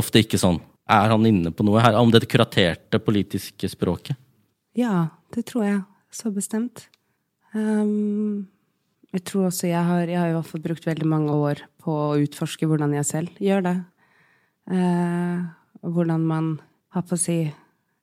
[0.00, 0.56] ofte ikke sånn.
[0.88, 4.16] Er han inne på noe her om det kuraterte politiske språket?
[4.72, 5.82] Ja, det tror jeg.
[6.10, 6.88] Så bestemt.
[7.52, 8.48] Um,
[9.10, 11.94] jeg tror også jeg har, jeg har i hvert fall brukt veldig mange år på
[11.94, 13.78] å utforske hvordan jeg selv gjør det.
[14.70, 15.40] Eh,
[15.82, 16.52] hvordan man
[16.94, 17.40] har på å si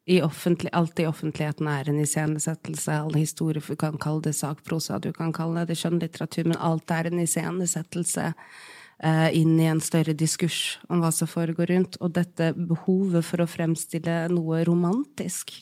[0.08, 2.96] i offentlig, alt i offentligheten er en iscenesettelse.
[2.96, 7.10] All historie, du kan kalle det sakprosa, du kan kalle det skjønnlitteratur, men alt er
[7.10, 12.00] en iscenesettelse eh, inn i en større diskurs om hva som foregår rundt.
[12.00, 15.56] Og dette behovet for å fremstille noe romantisk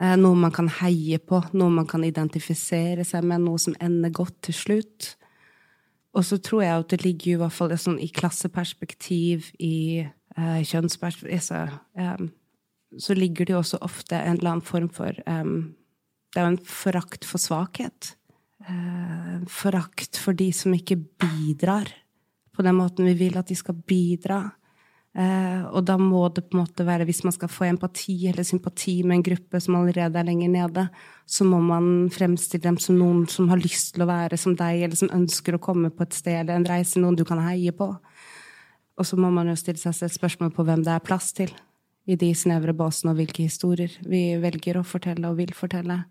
[0.00, 4.38] noe man kan heie på, noe man kan identifisere seg med, noe som ender godt
[4.48, 5.10] til slutt.
[6.16, 10.62] Og så tror jeg at det ligger i hvert fall sånn i klasseperspektiv, i eh,
[10.66, 12.30] kjønnsperspektiv så, um,
[12.98, 15.76] så, ligger det jo også ofte en eller annen form for um,
[16.30, 18.14] Det er jo en forakt for svakhet.
[18.66, 21.90] Uh, forakt for de som ikke bidrar
[22.54, 24.42] på den måten vi vil at de skal bidra.
[25.10, 28.46] Uh, og da må det på en måte være, hvis man skal få empati eller
[28.46, 30.84] sympati med en gruppe som allerede er lenger nede,
[31.26, 34.84] så må man fremstille dem som noen som har lyst til å være som deg,
[34.86, 37.74] eller som ønsker å komme på et sted eller en reise, noen du kan heie
[37.74, 37.88] på.
[39.00, 41.50] Og så må man jo stille seg et spørsmål på hvem det er plass til
[42.10, 46.04] i de snevre båsene, og hvilke historier vi velger å fortelle og vil fortelle,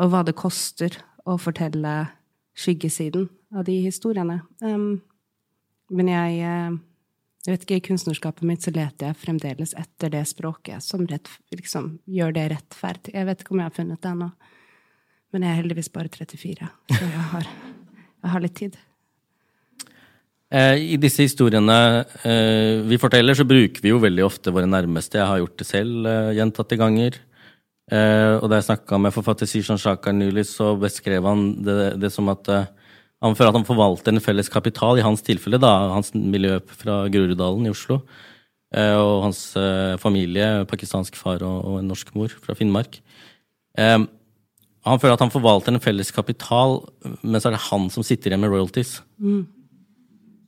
[0.00, 0.96] og hva det koster
[1.28, 1.92] å fortelle
[2.56, 4.40] skyggesiden av de historiene.
[4.64, 5.02] Um,
[5.92, 6.80] men jeg uh,
[7.42, 11.26] jeg vet ikke, I kunstnerskapet mitt så leter jeg fremdeles etter det språket som rett,
[11.50, 13.16] liksom, gjør det rettferdig.
[13.16, 14.30] Jeg vet ikke om jeg har funnet det ennå.
[15.32, 17.48] Men jeg er heldigvis bare 34, så jeg har,
[18.22, 18.78] jeg har litt tid.
[20.52, 21.76] Eh, I disse historiene
[22.28, 25.18] eh, vi forteller, så bruker vi jo veldig ofte våre nærmeste.
[25.18, 27.20] Jeg har gjort det selv eh, gjentatte ganger.
[27.92, 32.30] Og da jeg snakka med forfatter Sishan Shakar nylig, så beskrev han det, det som
[32.32, 32.48] at
[33.22, 37.04] han føler at han forvalter en felles kapital, i hans tilfelle, da, hans miljø fra
[37.12, 38.00] Groruddalen i Oslo.
[38.72, 42.98] Eh, og hans eh, familie, pakistansk far og, en norsk mor fra Finnmark.
[43.78, 43.98] Eh,
[44.82, 46.80] han føler at han forvalter en felles kapital,
[47.22, 48.96] men så er det han som sitter igjen med royalties.
[49.22, 49.44] Mm.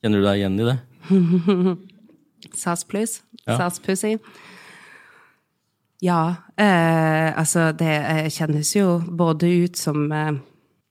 [0.02, 0.78] Kjenner du deg igjen i det?
[2.64, 3.20] SAS pluss.
[3.44, 3.60] Ja.
[3.60, 4.16] SAS pussy.
[6.02, 6.22] Ja.
[6.58, 7.94] Eh, altså, det
[8.34, 10.34] kjennes jo både ut som eh,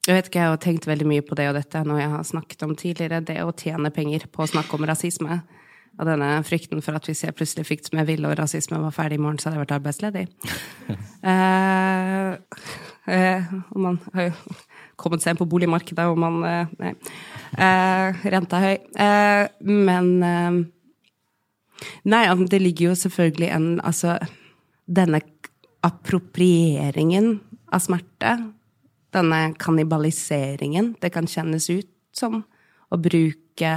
[0.03, 2.23] jeg vet ikke, jeg har tenkt veldig mye på det og dette når jeg har
[2.27, 5.37] snakket om tidligere, det å tjene penger på å snakke om rasisme.
[5.93, 8.95] Og denne frykten for at hvis jeg plutselig fikk som jeg ville, og rasisme var
[8.95, 10.23] ferdig i morgen, så hadde jeg vært arbeidsledig.
[11.31, 12.31] eh,
[13.13, 14.57] eh, og man har jo
[14.99, 16.93] kommet seg inn på boligmarkedet, og man eh, Nei.
[17.53, 18.77] Eh, renta er høy.
[19.05, 20.63] Eh, men eh,
[22.09, 24.17] Nei, det ligger jo selvfølgelig en Altså,
[24.87, 25.21] denne
[25.83, 27.37] approprieringen
[27.73, 28.33] av smerte
[29.13, 32.43] denne kannibaliseringen det kan kjennes ut som.
[32.93, 33.73] Å bruke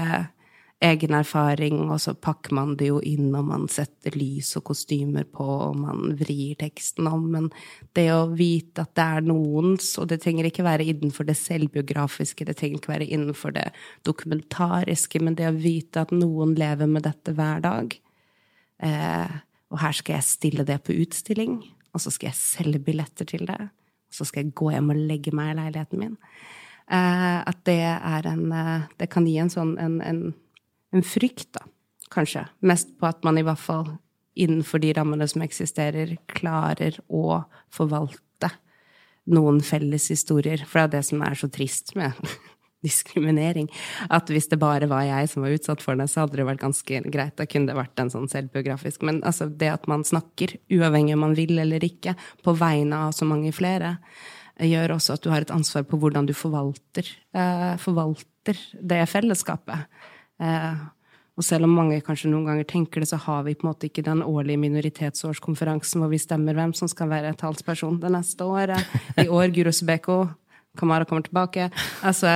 [0.84, 5.24] egen erfaring, og så pakker man det jo inn, og man setter lys og kostymer
[5.24, 7.24] på, og man vrir teksten om.
[7.32, 7.48] Men
[7.96, 12.44] det å vite at det er noens, og det trenger ikke være innenfor det selvbiografiske,
[12.44, 13.70] det trenger ikke være innenfor det
[14.08, 17.96] dokumentariske, men det å vite at noen lever med dette hver dag,
[18.84, 19.40] eh,
[19.72, 21.58] og her skal jeg stille det på utstilling,
[21.96, 23.64] og så skal jeg selge billetter til det
[24.16, 26.16] så skal jeg gå hjem og legge meg i leiligheten min.
[26.86, 30.20] Eh, at det er en eh, Det kan gi en sånn en, en,
[30.94, 31.66] en, frykt, da,
[32.14, 32.46] kanskje.
[32.62, 33.96] Mest på at man i hvert fall
[34.36, 38.52] innenfor de rammene som eksisterer, klarer å forvalte
[39.32, 40.62] noen felles historier.
[40.68, 42.14] For det er det som er så trist med
[42.84, 43.68] diskriminering.
[44.12, 46.64] At hvis det bare var jeg som var utsatt for det, så hadde det vært
[46.64, 47.36] ganske greit.
[47.38, 49.04] Da kunne det vært en sånn selvbiografisk.
[49.06, 53.16] Men altså, det at man snakker, uavhengig om man vil eller ikke, på vegne av
[53.16, 53.96] så mange flere,
[54.56, 59.88] gjør også at du har et ansvar på hvordan du forvalter, eh, forvalter det fellesskapet.
[60.40, 60.84] Eh,
[61.36, 63.90] og selv om mange kanskje noen ganger tenker det, så har vi på en måte
[63.90, 68.80] ikke den årlige minoritetsårskonferansen hvor vi stemmer hvem som skal være talsperson det neste året.
[69.20, 70.22] I år Guro Subeko,
[70.76, 71.70] Kamara kommer tilbake.
[72.06, 72.30] Altså,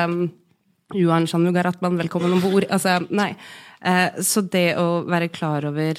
[0.97, 2.65] Johan Shanugaratman, velkommen om bord.
[2.71, 3.37] Altså, nei.
[3.87, 5.95] Eh, så det å være klar over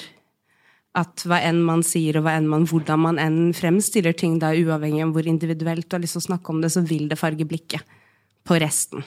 [0.98, 5.02] at hva enn man sier, og enn man, hvordan man enn fremstiller ting, da uavhengig
[5.06, 7.44] av hvor individuelt du har lyst til å snakke om det, så vil det farge
[7.48, 7.82] blikket
[8.44, 9.00] på resten.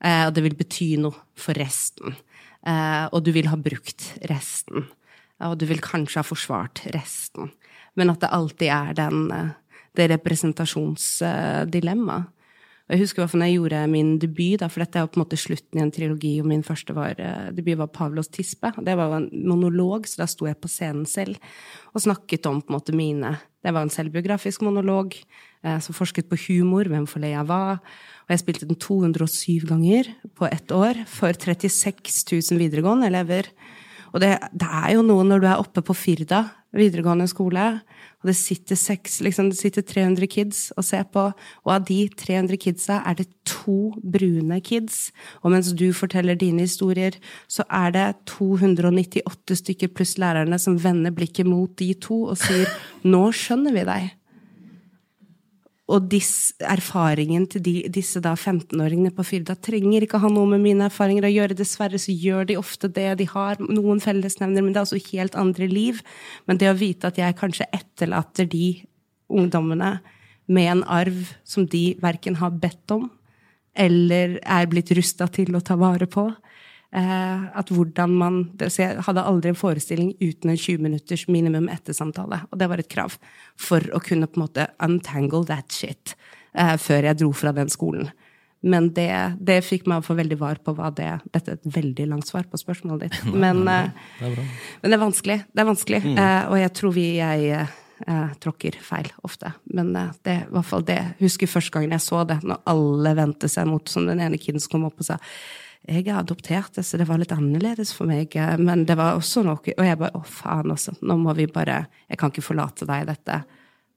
[0.00, 2.16] Eh, og det vil bety noe for resten.
[2.66, 4.76] Eh, og du vil ha brukt resten.
[5.44, 7.44] Og du vil kanskje ha forsvart resten.
[7.96, 9.16] Men at det alltid er den,
[9.96, 12.24] det representasjonsdilemmaet.
[12.86, 15.24] Jeg husker i når jeg gjorde min debut, da, for dette er jo på en
[15.24, 18.70] måte slutten i en trilogi, og min første var, uh, debut var Pavlos tispe.
[18.86, 21.40] Det var en monolog, så da sto jeg på scenen selv
[21.90, 23.34] og snakket om på en måte mine
[23.66, 25.16] Det var en selvbiografisk monolog
[25.64, 27.80] eh, som forsket på humor, hvem for jeg var.
[28.28, 30.06] Og jeg spilte den 207 ganger
[30.38, 33.50] på ett år for 36 000 videregående elever.
[34.14, 36.44] Og det, det er jo noe når du er oppe på Firda
[36.76, 37.66] videregående skole
[38.26, 41.28] og det sitter, seks, liksom, det sitter 300 kids og ser på,
[41.62, 45.12] og av de 300 kidsa er det to brune kids.
[45.44, 47.14] Og mens du forteller dine historier,
[47.46, 52.66] så er det 298 stykker pluss lærerne som vender blikket mot de to og sier
[53.06, 54.14] 'nå skjønner vi deg'
[55.86, 60.88] og dis, erfaringen til de, disse 15-åringene på Firda trenger ikke ha noe med mine
[60.88, 61.58] erfaringer å gjøre.
[61.58, 63.12] Dessverre så gjør de ofte det.
[63.20, 66.00] De har noen fellesnevner, men det er altså helt andre liv.
[66.50, 68.72] Men det å vite at jeg kanskje etterlater de
[69.30, 70.00] ungdommene
[70.50, 73.06] med en arv som de verken har bedt om
[73.76, 76.30] eller er blitt rusta til å ta vare på.
[76.96, 78.36] Eh, at hvordan man
[78.72, 82.40] Så jeg hadde aldri en forestilling uten en 20 minutters minimum ettersamtale.
[82.50, 83.18] Og det var et krav
[83.60, 86.14] for å kunne på en måte untangle that shit
[86.56, 88.08] eh, før jeg dro fra den skolen.
[88.66, 89.12] Men det,
[89.44, 92.48] det fikk meg for veldig var på hva det Dette er et veldig langt svar
[92.48, 93.18] på spørsmålet ditt.
[93.44, 93.90] Men, eh,
[94.22, 94.38] det, er
[94.80, 95.38] men det er vanskelig.
[95.52, 96.00] Det er vanskelig.
[96.06, 96.16] Mm.
[96.22, 97.52] Eh, og jeg tror vi jeg
[98.06, 99.52] eh, tråkker feil ofte.
[99.76, 100.98] Men eh, det i hvert fall det.
[101.20, 104.64] Husker første gangen jeg så det, når alle vendte seg mot som den ene kiden
[104.64, 105.20] som kom opp og sa
[105.86, 108.34] jeg er adoptert, så det var litt annerledes for meg.
[108.36, 110.96] Eh, men det var også noe Og jeg bare å, faen, altså.
[111.00, 113.40] Nå må vi bare Jeg kan ikke forlate deg dette.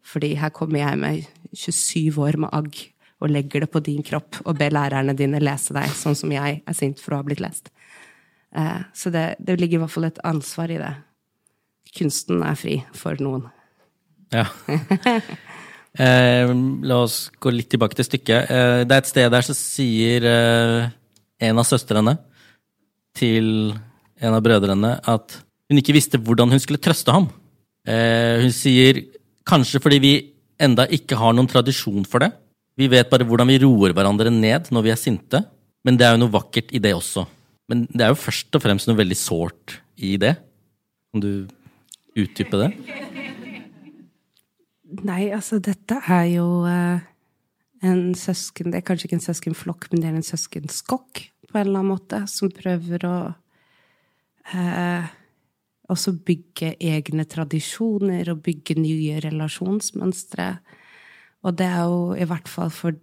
[0.05, 2.77] Fordi her kommer jeg med 27 år med agg
[3.19, 6.61] og legger det på din kropp og ber lærerne dine lese deg sånn som jeg
[6.63, 7.67] er sint for å ha blitt lest.
[8.55, 10.93] Eh, så det, det ligger i hvert fall et ansvar i det.
[11.97, 13.49] Kunsten er fri for noen.
[14.31, 14.45] Ja.
[16.05, 16.53] eh,
[16.87, 18.53] la oss gå litt tilbake til stykket.
[18.55, 20.95] Eh, det er et sted der som sier eh,
[21.39, 22.17] en av søstrene
[23.17, 23.71] til
[24.19, 27.29] en av brødrene at hun ikke visste hvordan hun skulle trøste ham.
[27.87, 29.03] Eh, hun sier
[29.47, 30.13] kanskje fordi vi
[30.59, 32.33] enda ikke har noen tradisjon for det,
[32.79, 35.41] vi vet bare hvordan vi roer hverandre ned når vi er sinte,
[35.83, 37.25] men det er jo noe vakkert i det også.
[37.69, 40.37] Men det er jo først og fremst noe veldig sårt i det.
[41.11, 41.31] Kan du
[42.15, 42.69] utdype det?
[45.05, 47.03] Nei, altså, dette er jo uh,
[47.85, 51.63] en søsken Det er kanskje ikke en søskenflokk, men det er en søskenskokk på en
[51.63, 53.15] eller annen måte, som prøver å
[54.53, 55.07] eh,
[55.89, 60.49] også bygge egne tradisjoner og bygge nye relasjonsmønstre.
[61.47, 62.97] Og det er jo i hvert fall for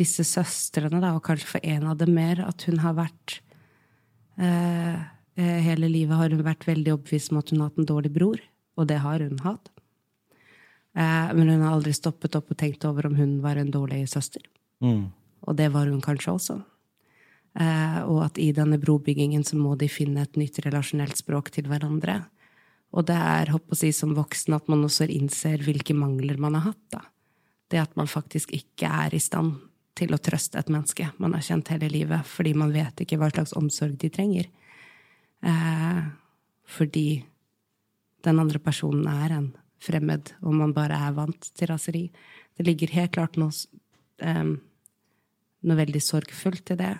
[0.00, 3.40] disse søstrene, da, og kanskje for en av dem mer, at hun har vært
[4.40, 4.96] eh,
[5.36, 8.14] eh, Hele livet har hun vært veldig overbevist om at hun har hatt en dårlig
[8.14, 8.40] bror,
[8.80, 9.70] og det har hun hatt.
[10.96, 14.06] Eh, men hun har aldri stoppet opp og tenkt over om hun var en dårlig
[14.10, 14.42] søster.
[14.82, 15.10] Mm.
[15.46, 16.58] Og det var hun kanskje også.
[17.60, 21.70] Eh, og at i denne brobyggingen så må de finne et nytt relasjonelt språk til
[21.70, 22.22] hverandre.
[22.90, 26.58] Og det er håper å si, som voksen at man også innser hvilke mangler man
[26.58, 26.86] har hatt.
[26.90, 27.06] da
[27.70, 29.58] det at man faktisk ikke er i stand
[29.98, 33.30] til å trøste et menneske man har kjent hele livet, fordi man vet ikke hva
[33.30, 34.48] slags omsorg de trenger.
[35.46, 36.00] Eh,
[36.70, 37.22] fordi
[38.26, 39.50] den andre personen er en
[39.80, 42.02] fremmed, om man bare er vant til raseri.
[42.56, 43.52] Det ligger helt klart noe,
[44.24, 44.52] um,
[45.64, 46.92] noe veldig sorgfullt i det.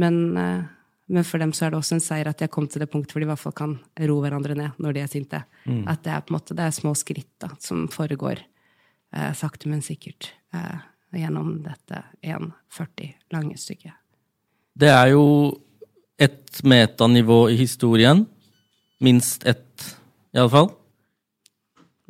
[0.00, 0.66] Men, uh,
[1.10, 2.90] men, for dem så er det også en seier at de har kommet til det
[2.92, 3.78] punktet hvor de i hvert fall kan
[4.10, 5.42] ro hverandre ned når de er sinte.
[5.64, 5.86] Mm.
[5.90, 8.44] At det er på en måte, det er små skritt da, som foregår
[9.16, 10.84] uh, sakte, men sikkert uh,
[11.16, 13.96] gjennom dette 1,40 lange stykket.
[14.80, 15.24] Det er jo
[16.20, 18.26] et metanivå i historien.
[19.00, 19.96] Minst ett,
[20.36, 20.70] iallfall.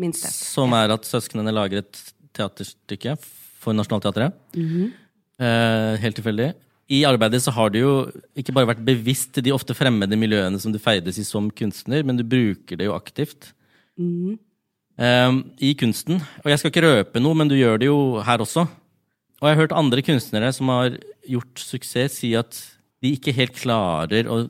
[0.01, 0.33] Minst ett.
[0.33, 2.03] Som er at søsknene lager et
[2.37, 3.17] teaterstykke
[3.61, 4.33] for Nationaltheatret.
[4.57, 4.91] Mm -hmm.
[5.45, 6.55] eh, helt tilfeldig.
[6.91, 10.59] I arbeidet så har du jo ikke bare vært bevisst til de ofte fremmede miljøene
[10.59, 13.53] som du feides i som kunstner, men du bruker det jo aktivt.
[13.97, 14.39] Mm.
[14.99, 16.21] Ehm, i kunsten.
[16.45, 18.67] Og jeg skal ikke røpe noe, men du gjør det jo her også.
[19.41, 22.59] Og jeg har hørt andre kunstnere som har gjort suksess, si at
[23.01, 24.43] de ikke helt klarer å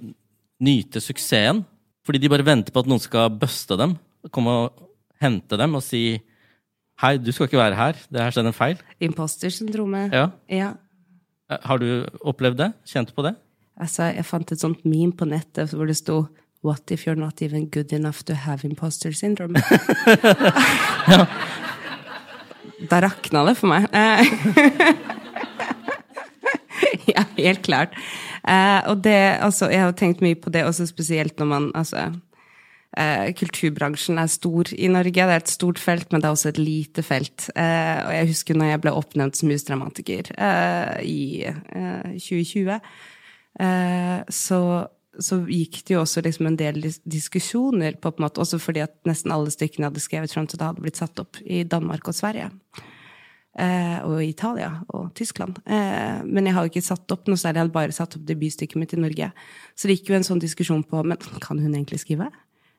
[0.61, 1.63] nyte suksessen.
[2.07, 3.95] Fordi de bare venter på at noen skal buste dem,
[4.35, 4.90] komme og
[5.21, 6.21] hente dem og si
[7.01, 8.01] Hei, du skal ikke være her.
[8.13, 8.81] Det har skjedd en feil.
[9.01, 10.13] Imposter-syndromet.
[10.13, 10.27] Ja.
[10.53, 10.67] ja.
[11.49, 12.67] Eh, har du opplevd det?
[12.91, 13.33] Kjent på det?
[13.81, 16.27] Altså, jeg fant et sånt meme på nettet hvor det sto
[16.61, 19.57] What if you're not even good enough to have imposter syndrome?
[21.09, 21.25] ja.
[22.91, 23.89] Da rakna det for meg.
[23.97, 24.21] Eh,
[27.15, 27.97] ja, helt klart.
[28.45, 31.97] Eh, og det, altså, jeg har tenkt mye på det, også spesielt når man altså,
[32.11, 32.21] eh,
[33.39, 35.15] Kulturbransjen er stor i Norge.
[35.15, 37.47] Det er et stort felt, men det er også et lite felt.
[37.55, 41.21] Eh, og jeg husker når jeg ble oppnevnt som husdramatiker eh, i
[42.19, 42.81] 2020,
[44.31, 44.63] så
[45.19, 48.95] så gikk det jo også liksom en del diskusjoner, på en måte, også fordi at
[49.09, 52.09] nesten alle stykkene jeg hadde skrevet fram til da, hadde blitt satt opp i Danmark
[52.09, 52.51] og Sverige.
[53.59, 55.59] Eh, og Italia og Tyskland.
[55.67, 58.29] Eh, men jeg har jo ikke satt opp noe særlig, jeg hadde bare satt opp
[58.29, 59.33] debutstykket mitt i Norge.
[59.75, 62.31] Så det gikk jo en sånn diskusjon på men kan hun egentlig skrive.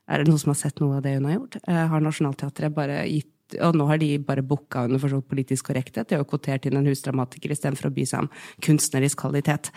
[0.09, 1.59] Er det noen som har sett noe av det hun har gjort?
[1.67, 3.29] Eh, har Nationaltheatret bare gitt
[3.59, 6.07] og nå har de bare booka under for politisk korrekthet.
[6.07, 8.29] De har jo kvotert inn en husdramatiker istedenfor å by seg om
[8.63, 9.71] kunstnerisk kvalitet.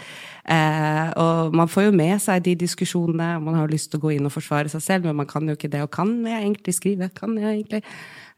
[0.44, 4.04] Eh, og man får jo med seg de diskusjonene, man har jo lyst til å
[4.04, 5.82] gå inn og forsvare seg selv, men man kan jo ikke det.
[5.82, 7.10] Og kan jeg egentlig skrive?
[7.18, 7.82] Kan jeg egentlig?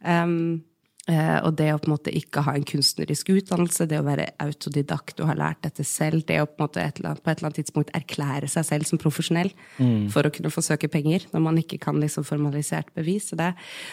[0.01, 0.65] Um,
[1.07, 5.21] og det å på en måte ikke ha en kunstnerisk utdannelse, det å være autodidakt
[5.23, 7.39] og ha lært dette selv, det å på, en måte et eller annet, på et
[7.39, 10.09] eller annet tidspunkt erklære seg selv som profesjonell mm.
[10.11, 13.31] for å kunne få søke penger, når man ikke kan liksom formalisert bevis.
[13.31, 13.53] Så det,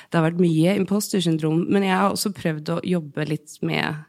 [0.10, 1.68] det har vært mye imposter syndrom.
[1.70, 4.02] Men jeg har også prøvd å jobbe litt med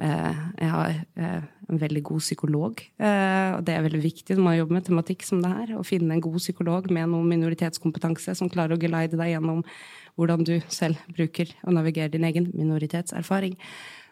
[0.00, 4.46] Eh, jeg har eh, en veldig god psykolog, eh, og det er veldig viktig når
[4.46, 5.74] man jobber med tematikk som det her.
[5.76, 9.60] Å finne en god psykolog med noe minoritetskompetanse som klarer å geleide deg gjennom
[10.20, 13.56] hvordan du selv bruker og navigerer din egen minoritetserfaring.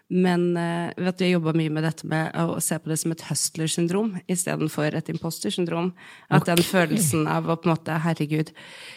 [0.09, 3.13] Men uh, vet du, jeg jobba mye med dette med å se på det som
[3.13, 5.91] et hustler-syndrom istedenfor et imposter-syndrom.
[6.31, 6.55] At okay.
[6.55, 8.55] den følelsen av å på en måte Herregud,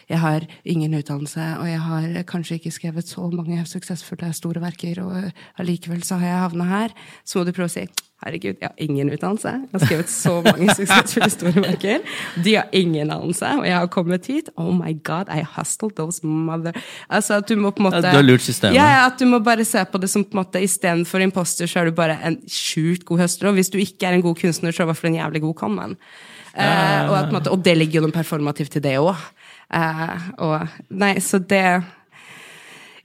[0.07, 5.03] jeg har ingen utdannelse, og jeg har kanskje ikke skrevet så mange suksessfulle store verker,
[5.03, 6.95] og allikevel så har jeg havna her.
[7.27, 7.85] Så må du prøve å si
[8.21, 9.49] Herregud, jeg har ingen utdannelse.
[9.49, 12.03] Jeg har skrevet så mange suksessfulle storverker.
[12.45, 14.51] De har ingen anelse, og jeg har kommet hit.
[14.61, 16.75] Oh my god, I hustled those mother...
[17.09, 18.03] Altså at du må på en måte...
[18.05, 18.77] du har lurt systemet.
[18.77, 21.81] Ja, at du må bare se på det som på en måte istedenfor imposter, så
[21.81, 23.49] er du bare en sjukt god høster.
[23.49, 25.21] Og hvis du ikke er en god kunstner, så er du i hvert fall en
[25.23, 25.97] jævlig god conman.
[26.51, 29.15] Uh, og, måte, og, det ligger jo noe performativt til det òg.
[29.71, 31.65] Uh, eh, og Nei, så det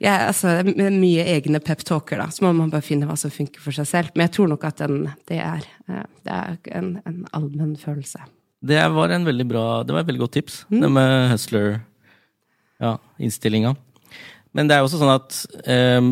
[0.03, 2.27] ja, altså, med mye egne peptalker, da.
[2.33, 4.09] Så må man bare finne hva som funker for seg selv.
[4.15, 4.97] Men jeg tror nok at den,
[5.31, 8.21] det er, eh, det er en, en allmenn følelse.
[8.67, 10.81] Det var, en veldig bra, det var et veldig godt tips, mm.
[10.83, 13.73] det med hustler-innstillinga.
[13.73, 13.77] Ja,
[14.57, 15.31] Men det er jo også sånn at
[15.69, 16.03] eh,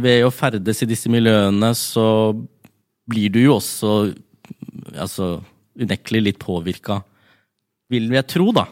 [0.00, 2.06] ved å ferdes i disse miljøene, så
[3.10, 3.90] blir du jo også
[4.94, 5.26] altså,
[5.80, 6.96] unektelig litt påvirka,
[7.90, 8.66] vil jeg tro, da.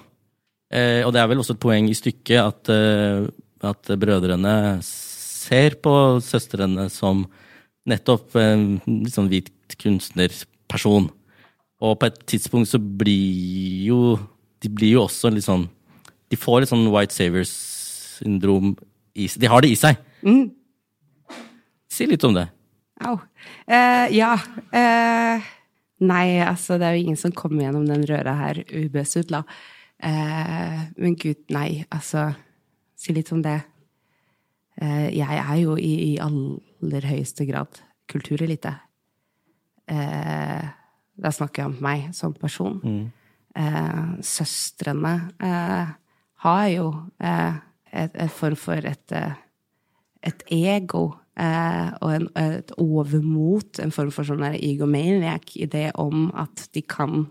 [0.69, 3.29] Eh, og det er vel også et poeng i stykket at eh,
[3.67, 5.93] at brødrene ser på
[6.25, 7.25] søstrene som
[7.89, 9.51] nettopp en litt sånn hvit
[9.81, 11.09] kunstnerperson.
[11.79, 14.01] Og på et tidspunkt så blir jo
[14.59, 15.69] De blir jo også litt sånn
[16.27, 18.73] De får litt sånn White Savers-syndrom
[19.15, 19.43] i seg.
[19.45, 20.01] De har det i seg.
[20.27, 20.49] Mm.
[21.91, 22.49] Si litt om det.
[23.07, 23.15] Au.
[23.71, 24.35] Uh, ja.
[24.75, 25.47] Uh,
[26.03, 29.45] nei, altså, det er jo ingen som kommer gjennom den røra her ubesudla.
[29.99, 32.29] Uh, eh, men gud, nei, altså
[32.99, 33.61] si litt om det.
[34.79, 37.81] Eh, jeg er jo i, i aller høyeste grad
[38.11, 38.75] kulturelite.
[39.89, 40.67] Eh,
[41.19, 42.79] da snakker jeg om meg som person.
[42.83, 43.07] Mm.
[43.59, 45.15] Eh, søstrene
[46.39, 49.15] har jo et, et form for et,
[50.23, 56.83] et ego og en, et overmot, en form for sånn egomaniac, idé om at de
[56.87, 57.27] kan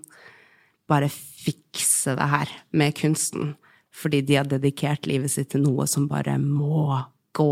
[0.88, 3.56] bare fikse det her med kunsten
[3.98, 7.00] fordi de har dedikert livet sitt til noe som bare må
[7.38, 7.52] gå.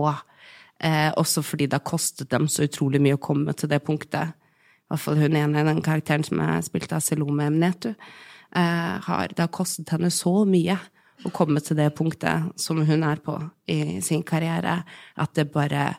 [0.84, 4.36] Eh, også fordi det har kostet dem så utrolig mye å komme til det punktet.
[4.86, 7.96] I hvert fall hun ene, den karakteren som jeg spilt av Selome Mnetu.
[8.56, 10.78] Eh, har, det har kostet henne så mye
[11.26, 13.40] å komme til det punktet som hun er på
[13.72, 14.82] i sin karriere,
[15.16, 15.94] at det bare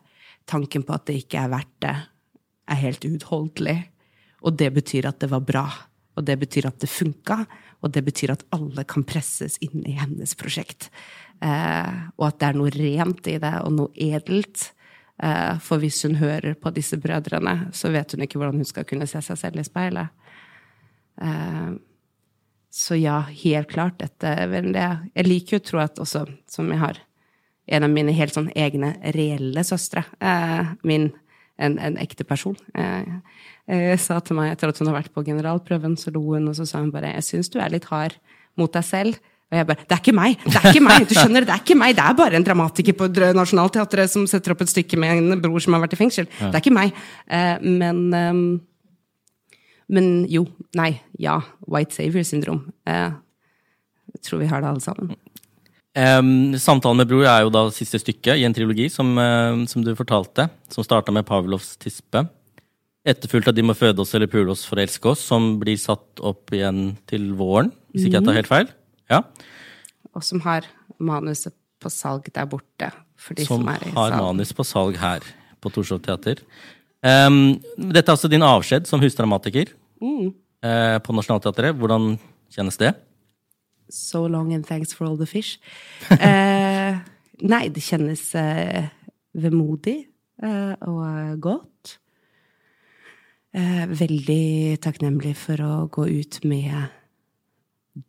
[0.47, 1.95] Tanken på at det ikke er verdt det,
[2.71, 3.81] er helt uutholdelig.
[4.47, 5.65] Og det betyr at det var bra.
[6.15, 7.41] Og det betyr at det funka,
[7.85, 10.89] og det betyr at alle kan presses inn i hennes prosjekt.
[11.45, 14.71] Eh, og at det er noe rent i det, og noe edelt.
[15.23, 18.89] Eh, for hvis hun hører på disse brødrene, så vet hun ikke hvordan hun skal
[18.89, 20.33] kunne se seg selv i speilet.
[21.23, 21.77] Eh,
[22.77, 24.01] så ja, helt klart.
[24.03, 27.01] Dette, jeg liker jo å tro at også, som jeg har
[27.67, 31.11] en av mine helt sånn egne reelle søstre, eh, min
[31.59, 32.57] en, en ekte person.
[32.75, 33.15] Eh,
[33.73, 36.59] eh, sa til meg etter at hun har vært på generalprøven, så lo hun, og
[36.59, 38.17] så sa hun bare 'Jeg syns du er litt hard
[38.57, 39.19] mot deg selv'.
[39.47, 40.39] Og jeg bare 'Det er ikke meg!
[40.45, 41.09] Det er ikke meg!
[41.09, 41.97] Du skjønner, det er ikke meg!
[41.97, 45.61] Det er bare en dramatiker på Nationaltheatret som setter opp et stykke med en bror
[45.61, 46.27] som har vært i fengsel.
[46.41, 46.51] Ja.
[46.51, 46.93] Det er ikke meg.
[47.31, 48.61] Eh, men um,
[49.89, 50.49] Men jo.
[50.75, 51.01] Nei.
[51.19, 51.41] Ja.
[51.63, 52.73] White savior-syndrom.
[52.87, 53.13] Eh,
[54.15, 55.15] jeg tror vi har det alle sammen.
[55.97, 59.85] Um, samtalen med bror er jo da siste stykke i en trilogi, som, uh, som
[59.85, 60.51] du fortalte.
[60.73, 62.27] Som starta med Pavlovs tispe.
[63.07, 65.79] Etterfulgt av De må føde oss eller pule oss for å elske oss, som blir
[65.81, 68.41] satt opp igjen til våren, hvis ikke jeg tar mhm.
[68.41, 68.73] helt feil.
[69.13, 69.23] Ja.
[70.13, 70.67] Og som har
[70.99, 72.91] manuset på salg der borte.
[73.17, 75.25] For de som, som er i har manus på salg her
[75.63, 76.43] på Torshov teater.
[77.01, 79.71] Um, dette er altså din avskjed som husdramatiker
[80.03, 80.29] mm.
[80.67, 81.77] uh, på Nationaltheatret.
[81.79, 82.17] Hvordan
[82.53, 82.93] kjennes det?
[83.89, 85.59] So long and thanks for all the fish.
[86.11, 86.97] Eh,
[87.45, 88.89] nei, det kjennes eh,
[89.37, 89.99] vemodig
[90.43, 91.97] eh, og godt.
[93.57, 96.89] Eh, veldig takknemlig for å gå ut med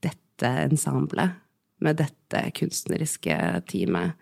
[0.03, 1.37] dette ensemblet,
[1.83, 3.37] med dette kunstneriske
[3.69, 4.17] teamet.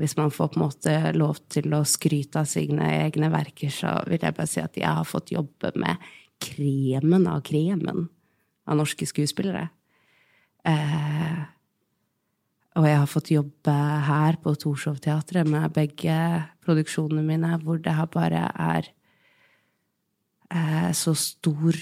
[0.00, 3.98] Hvis man får på en måte lov til å skryte av sine egne verker, så
[4.08, 6.00] vil jeg bare si at jeg har fått jobbe med
[6.40, 8.06] kremen av kremen
[8.70, 9.68] av norske skuespillere.
[10.68, 11.40] Eh,
[12.78, 16.16] og jeg har fått jobbe her på Torshov-teatret med begge
[16.64, 18.90] produksjonene mine, hvor det her bare er
[20.54, 21.78] eh, så stor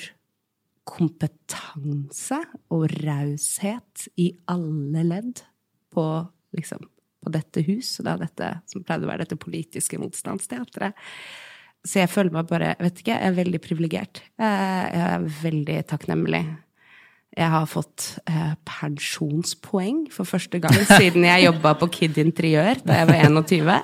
[0.88, 2.38] kompetanse
[2.72, 5.42] og raushet i alle ledd
[5.92, 6.04] på,
[6.56, 6.86] liksom,
[7.20, 10.96] på dette hus, da dette som pleide å være dette politiske motstandsteatret.
[11.86, 14.22] Så jeg føler meg bare, vet ikke, jeg er veldig privilegert.
[14.40, 16.42] Eh, jeg er veldig takknemlig.
[17.38, 22.96] Jeg har fått eh, pensjonspoeng for første gang siden jeg jobba på Kid Interiør da
[22.98, 23.76] jeg var 21.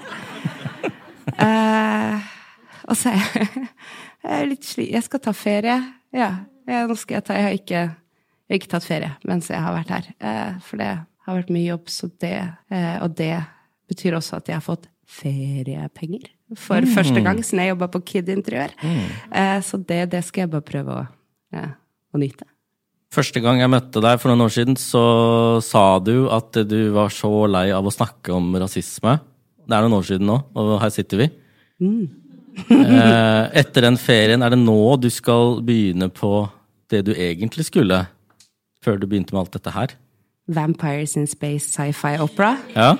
[1.34, 2.24] Eh,
[2.84, 3.62] og så er jeg,
[4.24, 4.84] jeg er litt sli...
[4.92, 5.76] Jeg skal ta ferie.
[6.14, 6.30] Ja,
[6.68, 9.62] jeg, nå skal jeg ta Jeg har ikke, jeg har ikke tatt ferie mens jeg
[9.64, 10.10] har vært her.
[10.18, 13.34] Eh, for det har vært mye jobb, så det eh, Og det
[13.90, 16.92] betyr også at jeg har fått feriepenger for mm.
[16.94, 18.74] første gang siden jeg jobba på Kid Interiør.
[18.82, 19.06] Mm.
[19.40, 21.64] Eh, så det, det, skal jeg bare prøve å,
[22.14, 22.46] å nyte.
[23.14, 25.04] Første gang jeg møtte deg for noen år siden, så
[25.62, 29.18] sa du at du var så lei av å snakke om rasisme.
[29.64, 31.30] Det er noen år siden nå, og her sitter vi.
[31.82, 32.04] Mm.
[32.54, 36.44] Eh, etter den ferien, er det nå du skal begynne på
[36.86, 37.96] det du egentlig skulle?
[38.84, 39.96] Før du begynte med alt dette her?
[40.46, 42.52] Vampires in Space sci-fi opera?
[42.76, 42.92] Ja.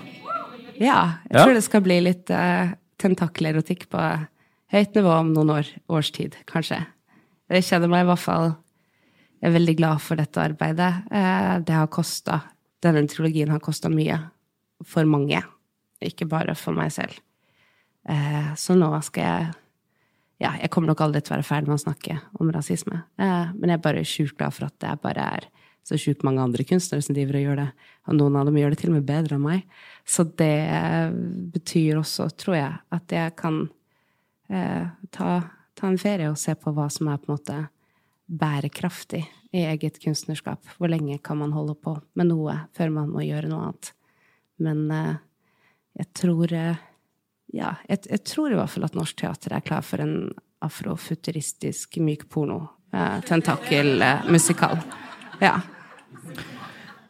[0.75, 0.99] ja
[1.29, 1.59] jeg tror ja.
[1.61, 4.03] det skal bli litt uh, tentakelerotikk på
[4.75, 6.81] høyt nivå om noen år, års tid, kanskje.
[7.55, 8.55] Jeg kjenner meg i hvert fall
[9.45, 10.91] Jeg er veldig glad for dette arbeidet.
[11.13, 12.41] Uh, det har kosta
[12.85, 14.17] Denne trilogien har kosta mye
[14.85, 15.39] for mange,
[16.05, 17.17] ikke bare for meg selv.
[18.05, 19.53] Uh, så nå skal jeg
[20.43, 23.05] ja, jeg kommer nok aldri til å være ferdig med å snakke om rasisme.
[23.23, 25.47] Eh, men jeg er bare sjukt glad for at det bare er
[25.85, 27.69] så sjukt mange andre kunstnere som driver og gjør det.
[28.09, 29.63] Og noen av dem gjør det til og med bedre enn meg.
[30.09, 30.57] Så det
[31.55, 33.61] betyr også, tror jeg, at jeg kan
[34.51, 35.31] eh, ta,
[35.77, 37.61] ta, en ferie og se på hva som er på en måte
[38.27, 40.65] bærekraftig i eget kunstnerskap.
[40.79, 43.93] Hvor lenge kan man holde på med noe før man må gjøre noe annet?
[44.65, 45.21] Men eh,
[46.01, 46.83] jeg tror eh,
[47.55, 50.33] ja, jeg, jeg, tror i hvert fall at norsk teater er klar for en
[50.65, 52.63] afrofuturistisk myk porno.
[52.95, 54.81] Eh, Tentakelmusikal.
[55.43, 55.59] Ja.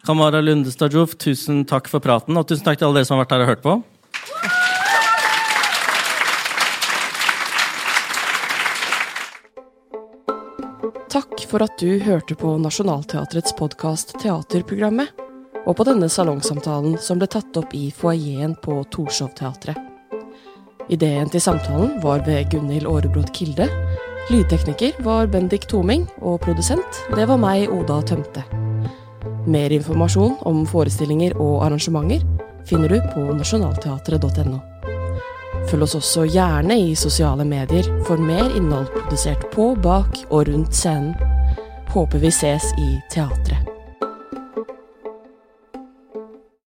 [0.05, 3.37] Kamara Lundestadjof, tusen takk for praten, og tusen takk til alle dere som har vært
[3.37, 3.77] her og hørt på.
[11.55, 15.13] For at du hørte på Nationaltheatrets podkast Teaterprogrammet,
[15.63, 19.79] og på denne salongsamtalen som ble tatt opp i foajeen på Torshov-teatret.
[20.91, 23.69] Ideen til samtalen var ved Gunhild Aarebrot Kilde.
[24.33, 28.43] Lydtekniker var Bendik Toming, og produsent det var meg, Oda Tømte.
[29.47, 32.27] Mer informasjon om forestillinger og arrangementer
[32.67, 34.59] finner du på nasjonalteatret.no.
[35.71, 40.75] Følg oss også gjerne i sosiale medier for mer innhold produsert på, bak og rundt
[40.75, 41.15] scenen.
[41.95, 43.74] Håper vi ses i teatret.